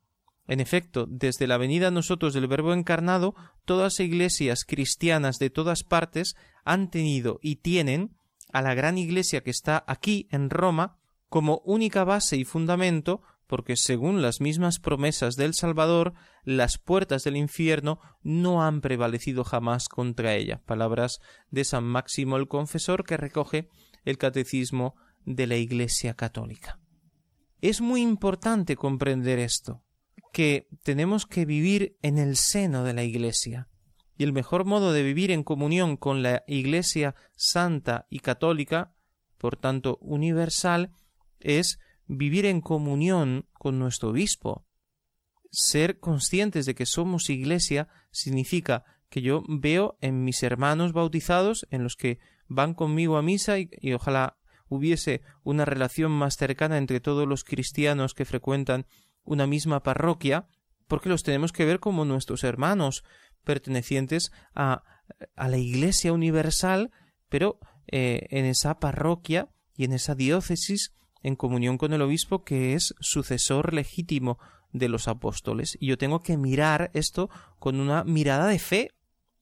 [0.46, 3.34] En efecto, desde la venida a nosotros del Verbo encarnado,
[3.64, 8.18] todas iglesias cristianas de todas partes han tenido y tienen
[8.52, 10.98] a la gran iglesia que está aquí en Roma
[11.30, 13.22] como única base y fundamento
[13.54, 19.88] porque según las mismas promesas del Salvador, las puertas del infierno no han prevalecido jamás
[19.88, 20.60] contra ella.
[20.66, 21.20] Palabras
[21.52, 23.68] de San Máximo el Confesor que recoge
[24.04, 26.80] el Catecismo de la Iglesia Católica.
[27.60, 29.84] Es muy importante comprender esto,
[30.32, 33.68] que tenemos que vivir en el seno de la Iglesia.
[34.18, 38.96] Y el mejor modo de vivir en comunión con la Iglesia santa y católica,
[39.38, 40.90] por tanto universal,
[41.38, 44.66] es vivir en comunión con nuestro obispo.
[45.50, 51.82] Ser conscientes de que somos iglesia significa que yo veo en mis hermanos bautizados, en
[51.84, 54.36] los que van conmigo a misa y, ojalá
[54.68, 58.86] hubiese una relación más cercana entre todos los cristianos que frecuentan
[59.22, 60.48] una misma parroquia,
[60.88, 63.04] porque los tenemos que ver como nuestros hermanos,
[63.44, 64.82] pertenecientes a,
[65.36, 66.90] a la Iglesia universal,
[67.28, 70.94] pero eh, en esa parroquia y en esa diócesis
[71.24, 74.38] en comunión con el obispo que es sucesor legítimo
[74.72, 75.76] de los apóstoles.
[75.80, 78.90] Y yo tengo que mirar esto con una mirada de fe,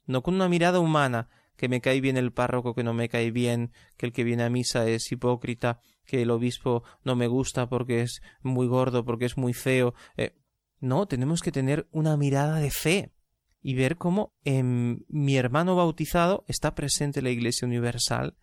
[0.06, 3.30] no con una mirada humana, que me cae bien el párroco, que no me cae
[3.30, 7.68] bien, que el que viene a misa es hipócrita, que el obispo no me gusta
[7.68, 9.92] porque es muy gordo, porque es muy feo.
[10.16, 10.36] Eh,
[10.78, 13.12] no, tenemos que tener una mirada de fe
[13.60, 18.36] y ver cómo en mi hermano bautizado está presente la Iglesia Universal,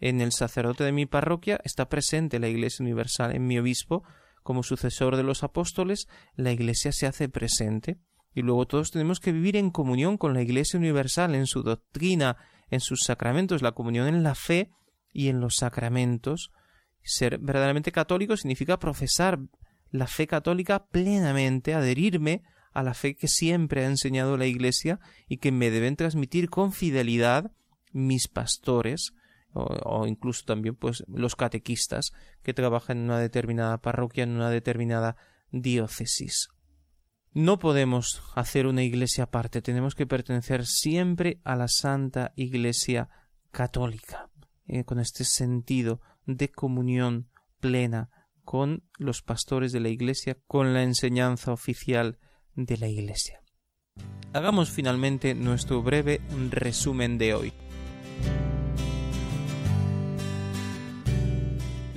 [0.00, 4.02] en el sacerdote de mi parroquia está presente la Iglesia Universal, en mi obispo,
[4.42, 7.98] como sucesor de los apóstoles, la Iglesia se hace presente,
[8.34, 12.36] y luego todos tenemos que vivir en comunión con la Iglesia Universal, en su doctrina,
[12.70, 14.70] en sus sacramentos, la comunión en la fe
[15.12, 16.50] y en los sacramentos.
[17.02, 19.40] Ser verdaderamente católico significa profesar
[19.90, 22.42] la fe católica plenamente, adherirme
[22.72, 26.72] a la fe que siempre ha enseñado la Iglesia y que me deben transmitir con
[26.72, 27.50] fidelidad
[27.92, 29.12] mis pastores
[29.52, 35.16] o, incluso también pues los catequistas que trabajan en una determinada parroquia, en una determinada
[35.50, 36.48] diócesis.
[37.32, 43.08] No podemos hacer una iglesia aparte, tenemos que pertenecer siempre a la Santa Iglesia
[43.52, 44.30] Católica,
[44.66, 47.28] eh, con este sentido de comunión
[47.60, 48.10] plena
[48.44, 52.18] con los pastores de la Iglesia, con la enseñanza oficial
[52.54, 53.40] de la Iglesia.
[54.32, 56.20] Hagamos finalmente nuestro breve
[56.50, 57.52] resumen de hoy.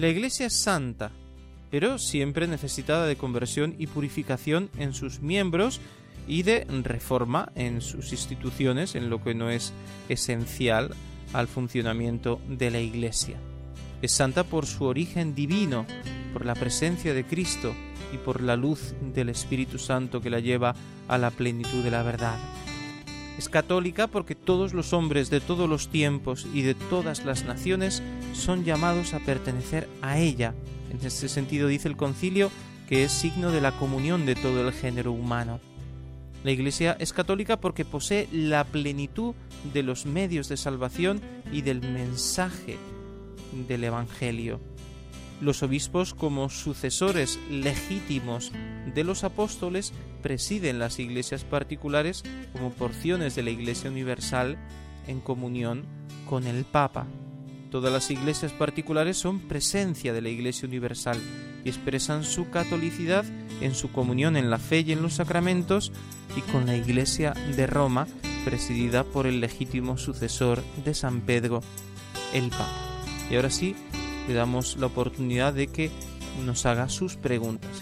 [0.03, 1.11] La Iglesia es santa,
[1.71, 5.79] pero siempre necesitada de conversión y purificación en sus miembros
[6.27, 9.71] y de reforma en sus instituciones, en lo que no es
[10.09, 10.93] esencial
[11.31, 13.37] al funcionamiento de la Iglesia.
[14.01, 15.85] Es santa por su origen divino,
[16.33, 17.73] por la presencia de Cristo,
[18.11, 20.75] y por la luz del Espíritu Santo que la lleva
[21.07, 22.37] a la plenitud de la verdad.
[23.43, 28.01] Es católica porque todos los hombres de todos los tiempos y de todas las naciones
[28.31, 30.53] son llamados a pertenecer a ella.
[30.89, 32.49] En este sentido dice el concilio
[32.87, 35.59] que es signo de la comunión de todo el género humano.
[36.45, 39.35] La Iglesia es católica porque posee la plenitud
[39.73, 41.19] de los medios de salvación
[41.51, 42.77] y del mensaje
[43.67, 44.61] del Evangelio
[45.41, 48.51] los obispos como sucesores legítimos
[48.93, 52.23] de los apóstoles presiden las iglesias particulares
[52.53, 54.57] como porciones de la Iglesia Universal
[55.07, 55.85] en comunión
[56.29, 57.05] con el Papa.
[57.71, 61.17] Todas las iglesias particulares son presencia de la Iglesia Universal
[61.65, 63.25] y expresan su catolicidad
[63.61, 65.91] en su comunión en la fe y en los sacramentos
[66.35, 68.07] y con la Iglesia de Roma,
[68.45, 71.61] presidida por el legítimo sucesor de San Pedro,
[72.33, 72.93] el Papa.
[73.29, 73.75] Y ahora sí,
[74.27, 75.91] le damos la oportunidad de que
[76.45, 77.81] nos haga sus preguntas.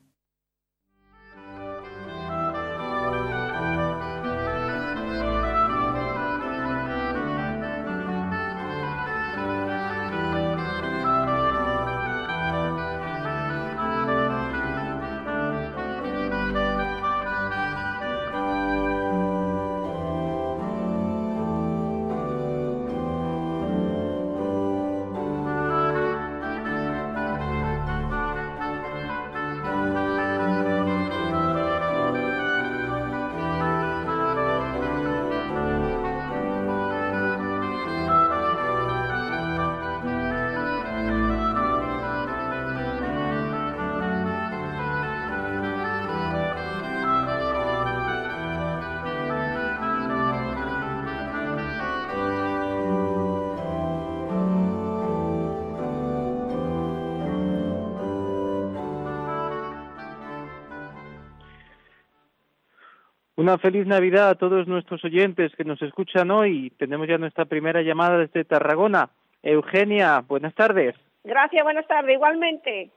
[63.41, 66.69] Una feliz Navidad a todos nuestros oyentes que nos escuchan hoy.
[66.77, 69.09] Tenemos ya nuestra primera llamada desde Tarragona.
[69.41, 70.95] Eugenia, buenas tardes.
[71.23, 72.91] Gracias, buenas tardes, igualmente.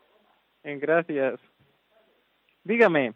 [0.65, 1.41] Eh, Gracias.
[2.63, 3.15] Dígame.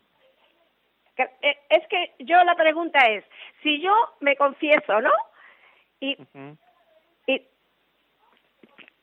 [1.18, 3.22] Eh, Es que yo la pregunta es,
[3.62, 5.12] si yo me confieso, ¿no?
[6.00, 6.16] Y,
[7.26, 7.42] y,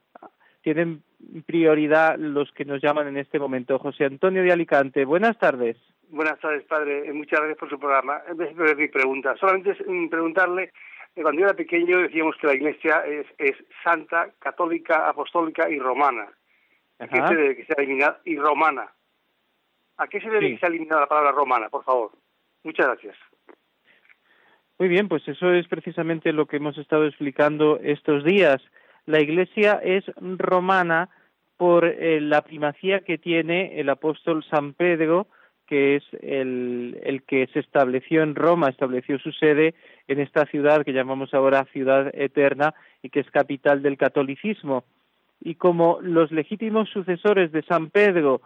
[0.62, 1.02] tienen
[1.45, 3.80] prioridad los que nos llaman en este momento.
[3.80, 5.78] José Antonio de Alicante, buenas tardes.
[6.10, 7.08] Buenas tardes, padre.
[7.08, 8.22] Eh, Muchas gracias por su programa.
[8.28, 9.36] Es mi pregunta.
[9.38, 10.72] Solamente es mm, preguntarle,
[11.16, 15.80] eh, cuando yo era pequeño decíamos que la Iglesia es, es santa, católica, apostólica y
[15.80, 16.28] romana.
[16.99, 18.20] ¿A qué se debe que sea eliminada?
[18.26, 18.91] Y romana.
[19.97, 20.54] ¿A qué se debe Sí.
[20.54, 22.12] que sea eliminada la palabra romana, por favor?
[22.64, 23.16] Muchas gracias.
[24.78, 28.62] Muy bien, pues eso es precisamente lo que hemos estado explicando estos días.
[29.05, 31.09] La Iglesia es romana
[31.57, 35.28] por eh, la primacía que tiene el apóstol San Pedro,
[35.68, 39.76] que es el, el que se estableció en Roma, estableció su sede
[40.07, 44.84] en esta ciudad que llamamos ahora ciudad eterna y que es capital del catolicismo.
[45.39, 48.41] Y como los legítimos sucesores de San Pedro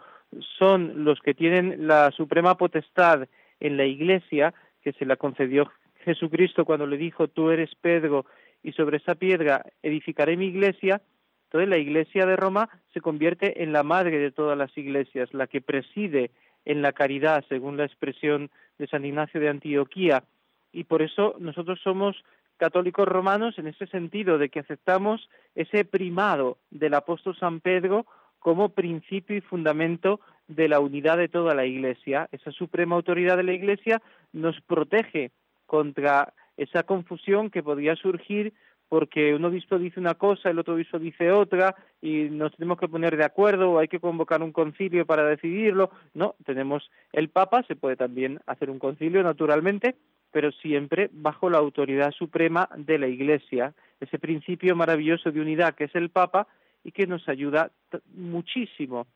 [0.58, 3.26] son los que tienen la suprema potestad
[3.60, 5.70] en la Iglesia, que se la concedió
[6.06, 8.26] Jesucristo cuando le dijo, tú eres Pedro
[8.62, 11.02] y sobre esa piedra edificaré mi iglesia,
[11.44, 15.46] entonces la iglesia de Roma se convierte en la madre de todas las iglesias, la
[15.46, 16.30] que preside
[16.64, 20.24] en la caridad, según la expresión de San Ignacio de Antioquía.
[20.72, 22.16] Y por eso nosotros somos
[22.56, 28.06] católicos romanos en ese sentido, de que aceptamos ese primado del apóstol San Pedro
[28.38, 32.28] como principio y fundamento de la unidad de toda la Iglesia.
[32.32, 34.00] Esa suprema autoridad de la Iglesia
[34.32, 35.30] nos protege
[35.66, 38.52] contra esa confusión que podría surgir
[38.88, 42.88] porque un obispo dice una cosa, el otro obispo dice otra y nos tenemos que
[42.88, 45.90] poner de acuerdo o hay que convocar un concilio para decidirlo.
[46.14, 49.96] No, tenemos el Papa, se puede también hacer un concilio naturalmente,
[50.30, 55.84] pero siempre bajo la autoridad suprema de la Iglesia, ese principio maravilloso de unidad que
[55.84, 56.46] es el Papa
[56.84, 57.72] y que nos ayuda
[58.14, 59.06] muchísimo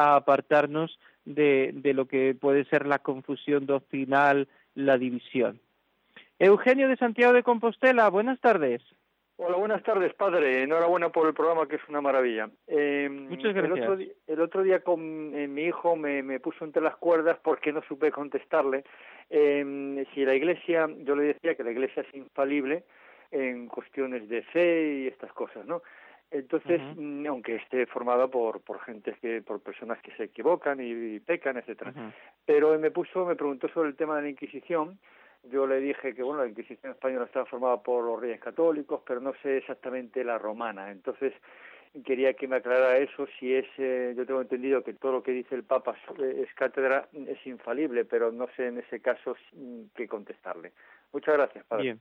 [0.00, 5.60] a apartarnos de, de lo que puede ser la confusión doctrinal, la división.
[6.38, 8.80] Eugenio de Santiago de Compostela, buenas tardes.
[9.36, 10.62] Hola, buenas tardes, padre.
[10.62, 12.48] Enhorabuena por el programa, que es una maravilla.
[12.66, 13.88] Eh, Muchas El gracias.
[13.88, 15.00] otro, el otro día con
[15.34, 18.84] eh, mi hijo me, me puso entre las cuerdas porque no supe contestarle.
[19.30, 22.84] Eh, si la Iglesia, yo le decía que la Iglesia es infalible
[23.30, 25.82] en cuestiones de fe y estas cosas, ¿no?
[26.30, 31.16] Entonces, mm, aunque esté formada por por gente que por personas que se equivocan y,
[31.16, 31.92] y pecan, etcétera.
[32.46, 34.98] Pero él me puso, me preguntó sobre el tema de la Inquisición.
[35.44, 39.20] Yo le dije que bueno, la Inquisición española estaba formada por los reyes católicos, pero
[39.20, 40.92] no sé exactamente la romana.
[40.92, 41.32] Entonces
[42.04, 43.26] quería que me aclarara eso.
[43.38, 46.54] Si es, eh, yo tengo entendido que todo lo que dice el Papa es, es
[46.54, 50.72] cátedra, es infalible, pero no sé en ese caso mm, qué contestarle.
[51.12, 51.82] Muchas gracias, padre.
[51.82, 52.00] Bien.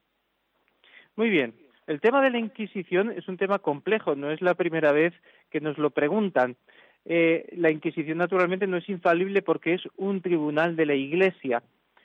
[1.16, 1.69] Muy bien.
[1.90, 5.12] El tema de la Inquisición es un tema complejo, no es la primera vez
[5.50, 6.56] que nos lo preguntan.
[7.04, 11.64] Eh, la Inquisición naturalmente no es infalible porque es un tribunal de la Iglesia.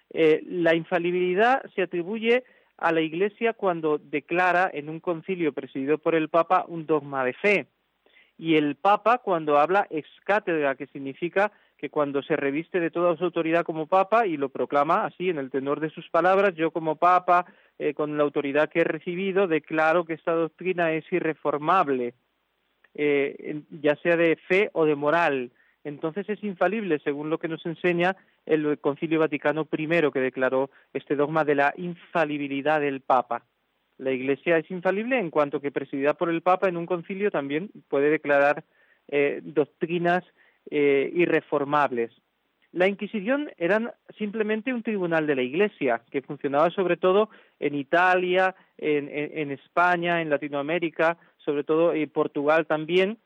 [0.09, 2.45] Eh, la infalibilidad se atribuye
[2.79, 7.35] a la Iglesia cuando declara en un concilio presidido por el Papa un dogma de
[7.35, 7.67] fe.
[8.39, 11.53] Y el Papa cuando habla ex cátedra, que significa
[11.85, 15.37] que cuando se reviste de toda su autoridad como Papa y lo proclama así en
[15.37, 17.45] el tenor de sus palabras, yo como Papa,
[17.79, 22.15] eh, con la autoridad que he recibido, declaro que esta doctrina es irreformable,
[22.95, 25.51] eh, ya sea de fe o de moral.
[25.85, 28.17] Entonces es infalible, según lo que nos enseña
[28.47, 33.45] el Concilio Vaticano I, que declaró este dogma de la infalibilidad del Papa.
[33.99, 37.71] La Iglesia es infalible en cuanto que presidida por el Papa en un concilio también
[37.91, 38.65] puede declarar
[39.09, 40.25] eh, doctrinas
[40.71, 42.11] eh, irreformables.
[42.73, 48.57] La Inquisición era simplemente un tribunal de la Iglesia que funcionaba sobre todo en Italia,
[48.79, 53.19] en, España, en Latinoamérica, sobre todo en Portugal también,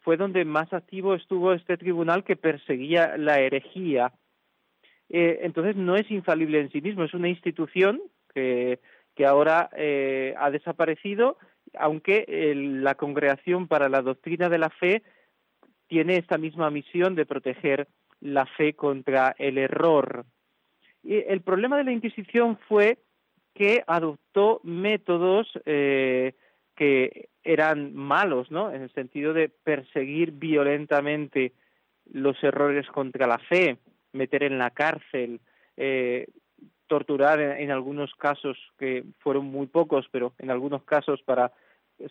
[0.00, 4.12] fue donde más activo estuvo este tribunal que perseguía la herejía.
[5.08, 8.00] Eh, entonces no es infalible en sí mismo, es una institución
[8.34, 8.80] que,
[9.14, 11.38] que ahora eh, ha desaparecido,
[11.78, 12.24] aunque
[12.56, 15.02] la Congregación para la Doctrina de la Fe
[15.90, 17.88] tiene esta misma misión de proteger
[18.20, 20.24] la fe contra el error.
[21.02, 22.98] Y el problema de la Inquisición fue
[23.54, 26.34] que adoptó métodos eh,
[26.76, 28.72] que eran malos, ¿no?
[28.72, 31.54] En el sentido de perseguir violentamente
[32.12, 33.78] los errores contra la fe,
[34.12, 35.40] meter en la cárcel,
[35.76, 36.28] eh,
[36.86, 41.52] torturar en, algunos casos que fueron muy pocos, pero en algunos casos para,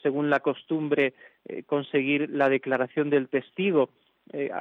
[0.02, 1.14] según la costumbre,
[1.46, 3.90] eh, conseguir la declaración del testigo
[4.32, 4.52] eh,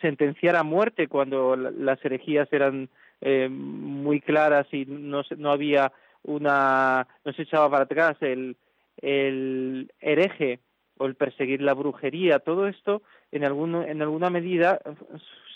[0.00, 2.88] sentenciar a muerte cuando las herejías eran
[3.20, 8.56] eh, muy claras y no, no había una no se echaba para atrás el,
[9.02, 10.60] el hereje
[10.96, 12.38] o el perseguir la brujería.
[12.38, 14.80] Todo esto en alguno, en alguna medida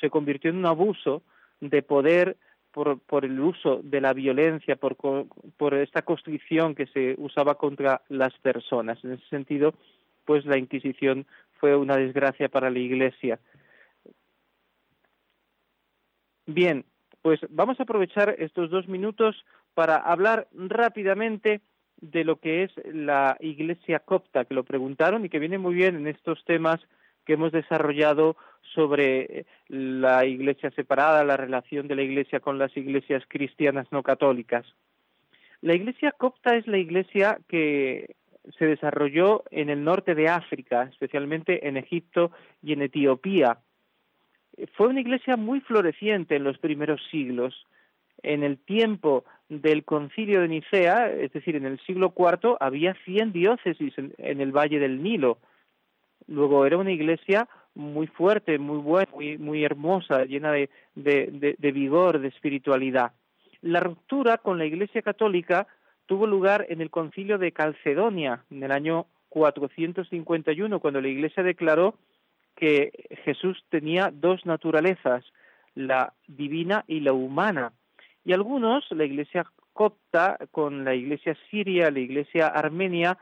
[0.01, 1.23] se convirtió en un abuso
[1.61, 2.37] de poder
[2.73, 8.03] por, por el uso de la violencia, por, por esta constricción que se usaba contra
[8.09, 9.03] las personas.
[9.05, 9.75] En ese sentido,
[10.25, 11.27] pues la Inquisición
[11.61, 13.39] fue una desgracia para la Iglesia.
[16.47, 16.85] Bien,
[17.23, 19.45] pues vamos a aprovechar estos dos minutos
[19.75, 21.61] para hablar rápidamente
[22.01, 25.97] de lo que es la Iglesia copta, que lo preguntaron y que viene muy bien
[25.97, 26.81] en estos temas
[27.25, 28.37] que hemos desarrollado
[28.75, 34.67] sobre la Iglesia separada, la relación de la Iglesia con las iglesias cristianas no católicas.
[35.61, 38.17] La Iglesia copta es la Iglesia que
[38.59, 43.59] se desarrolló en el norte de África, especialmente en Egipto y en Etiopía,
[44.75, 47.67] fue una iglesia muy floreciente en los primeros siglos.
[48.23, 53.33] En el tiempo del concilio de Nicea, es decir, en el siglo IV, había 100
[53.33, 55.39] diócesis en, el Valle del Nilo.
[56.27, 62.29] Luego era una iglesia muy fuerte, muy buena, muy, hermosa, llena de, de vigor, de
[62.29, 63.13] espiritualidad.
[63.63, 65.67] La ruptura con la Iglesia Católica
[66.07, 71.95] tuvo lugar en el concilio de Calcedonia, en el año 451, cuando la Iglesia declaró
[72.57, 72.93] que
[73.25, 75.25] Jesús tenía dos naturalezas,
[75.75, 77.73] la divina y la humana.
[78.25, 83.19] Y algunos, la iglesia copta con la iglesia siria, la iglesia armenia,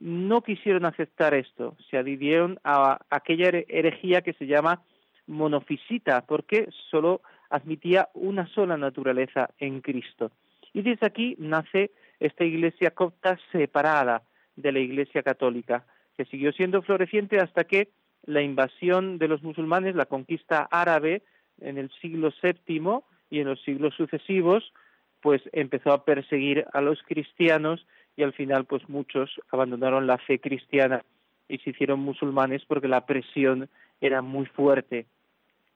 [0.00, 4.82] no quisieron aceptar esto, se adhirieron a aquella herejía que se llama
[5.26, 7.20] monofisita, porque solo
[7.50, 10.32] admitía una sola naturaleza en Cristo.
[10.72, 14.22] Y desde aquí nace esta iglesia copta separada
[14.56, 15.84] de la iglesia católica,
[16.16, 17.88] que siguió siendo floreciente hasta que
[18.24, 21.22] la invasión de los musulmanes, la conquista árabe
[21.60, 24.72] en el siglo VII y en los siglos sucesivos,
[25.20, 27.86] pues empezó a perseguir a los cristianos
[28.16, 31.04] y al final pues muchos abandonaron la fe cristiana
[31.48, 33.68] y se hicieron musulmanes porque la presión
[34.00, 35.06] era muy fuerte.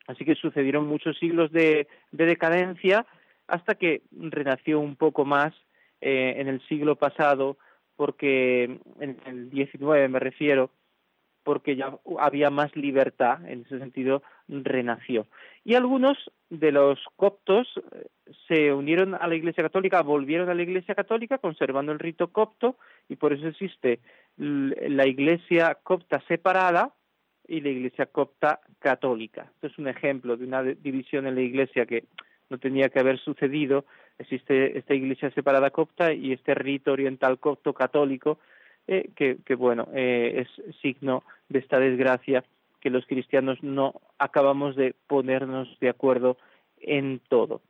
[0.07, 3.07] Así que sucedieron muchos siglos de, decadencia
[3.49, 5.53] hasta que renació un poco más
[6.01, 7.57] eh, en el siglo pasado,
[7.97, 8.65] porque
[9.01, 10.71] en el XIX me refiero,
[11.47, 15.29] porque ya había más libertad, en ese sentido renació.
[15.65, 16.19] Y algunos
[16.51, 18.09] de los coptos eh,
[18.49, 22.79] se unieron a la Iglesia Católica, volvieron a la Iglesia Católica conservando el rito copto
[23.09, 24.01] y por eso existe
[24.37, 26.93] la Iglesia copta separada
[27.47, 29.43] y la Iglesia copta católica.
[29.55, 32.07] Esto es un ejemplo de una división en la Iglesia que
[32.51, 33.85] no tenía que haber sucedido.
[34.19, 38.41] Existe esta Iglesia separada copta y este rito oriental copto católico
[38.89, 42.45] eh, que, bueno, eh, es signo de esta desgracia
[42.81, 46.37] que los cristianos no acabamos de ponernos de acuerdo
[46.81, 47.61] en todo.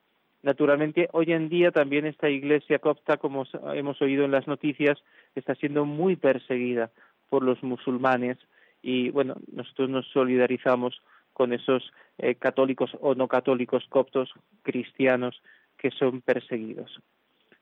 [0.42, 3.44] Naturalmente, hoy en día también esta iglesia copta, como
[3.74, 5.02] hemos oído en las noticias,
[5.34, 6.90] está siendo muy perseguida
[7.28, 8.38] por los musulmanes
[8.82, 11.00] y bueno, nosotros nos solidarizamos
[11.32, 15.42] con esos eh, católicos o no católicos coptos cristianos
[15.76, 17.00] que son perseguidos.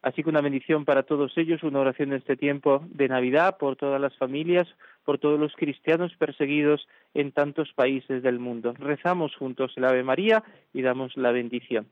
[0.05, 3.77] Así que una bendición para todos ellos, una oración en este tiempo de Navidad por
[3.77, 4.69] todas las familias,
[5.03, 8.75] por todos los cristianos perseguidos en tantos países del mundo.
[8.79, 10.45] Rezamos juntos el Ave María
[10.75, 11.87] y damos la bendición.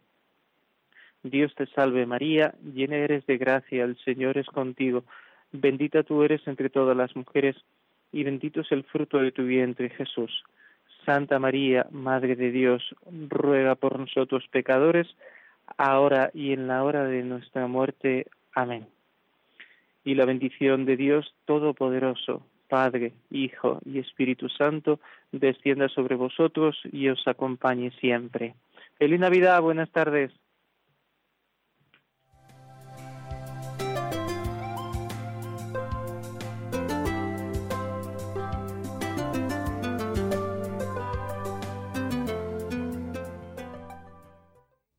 [1.23, 5.05] Dios te salve María, llena eres de gracia, el Señor es contigo,
[5.51, 7.57] bendita tú eres entre todas las mujeres
[8.13, 10.45] y bendito es el fruto de tu vientre Jesús.
[11.07, 12.95] Santa María, Madre de Dios,
[13.31, 15.09] ruega por nosotros pecadores,
[15.79, 18.27] ahora y en la hora de nuestra muerte.
[18.55, 18.87] Amén.
[20.05, 24.99] y la bendición de Dios Todopoderoso, Padre, Hijo y Espíritu Santo,
[25.31, 28.55] descienda sobre vosotros y os acompañe siempre.
[28.99, 30.33] Feliz Navidad, buenas tardes.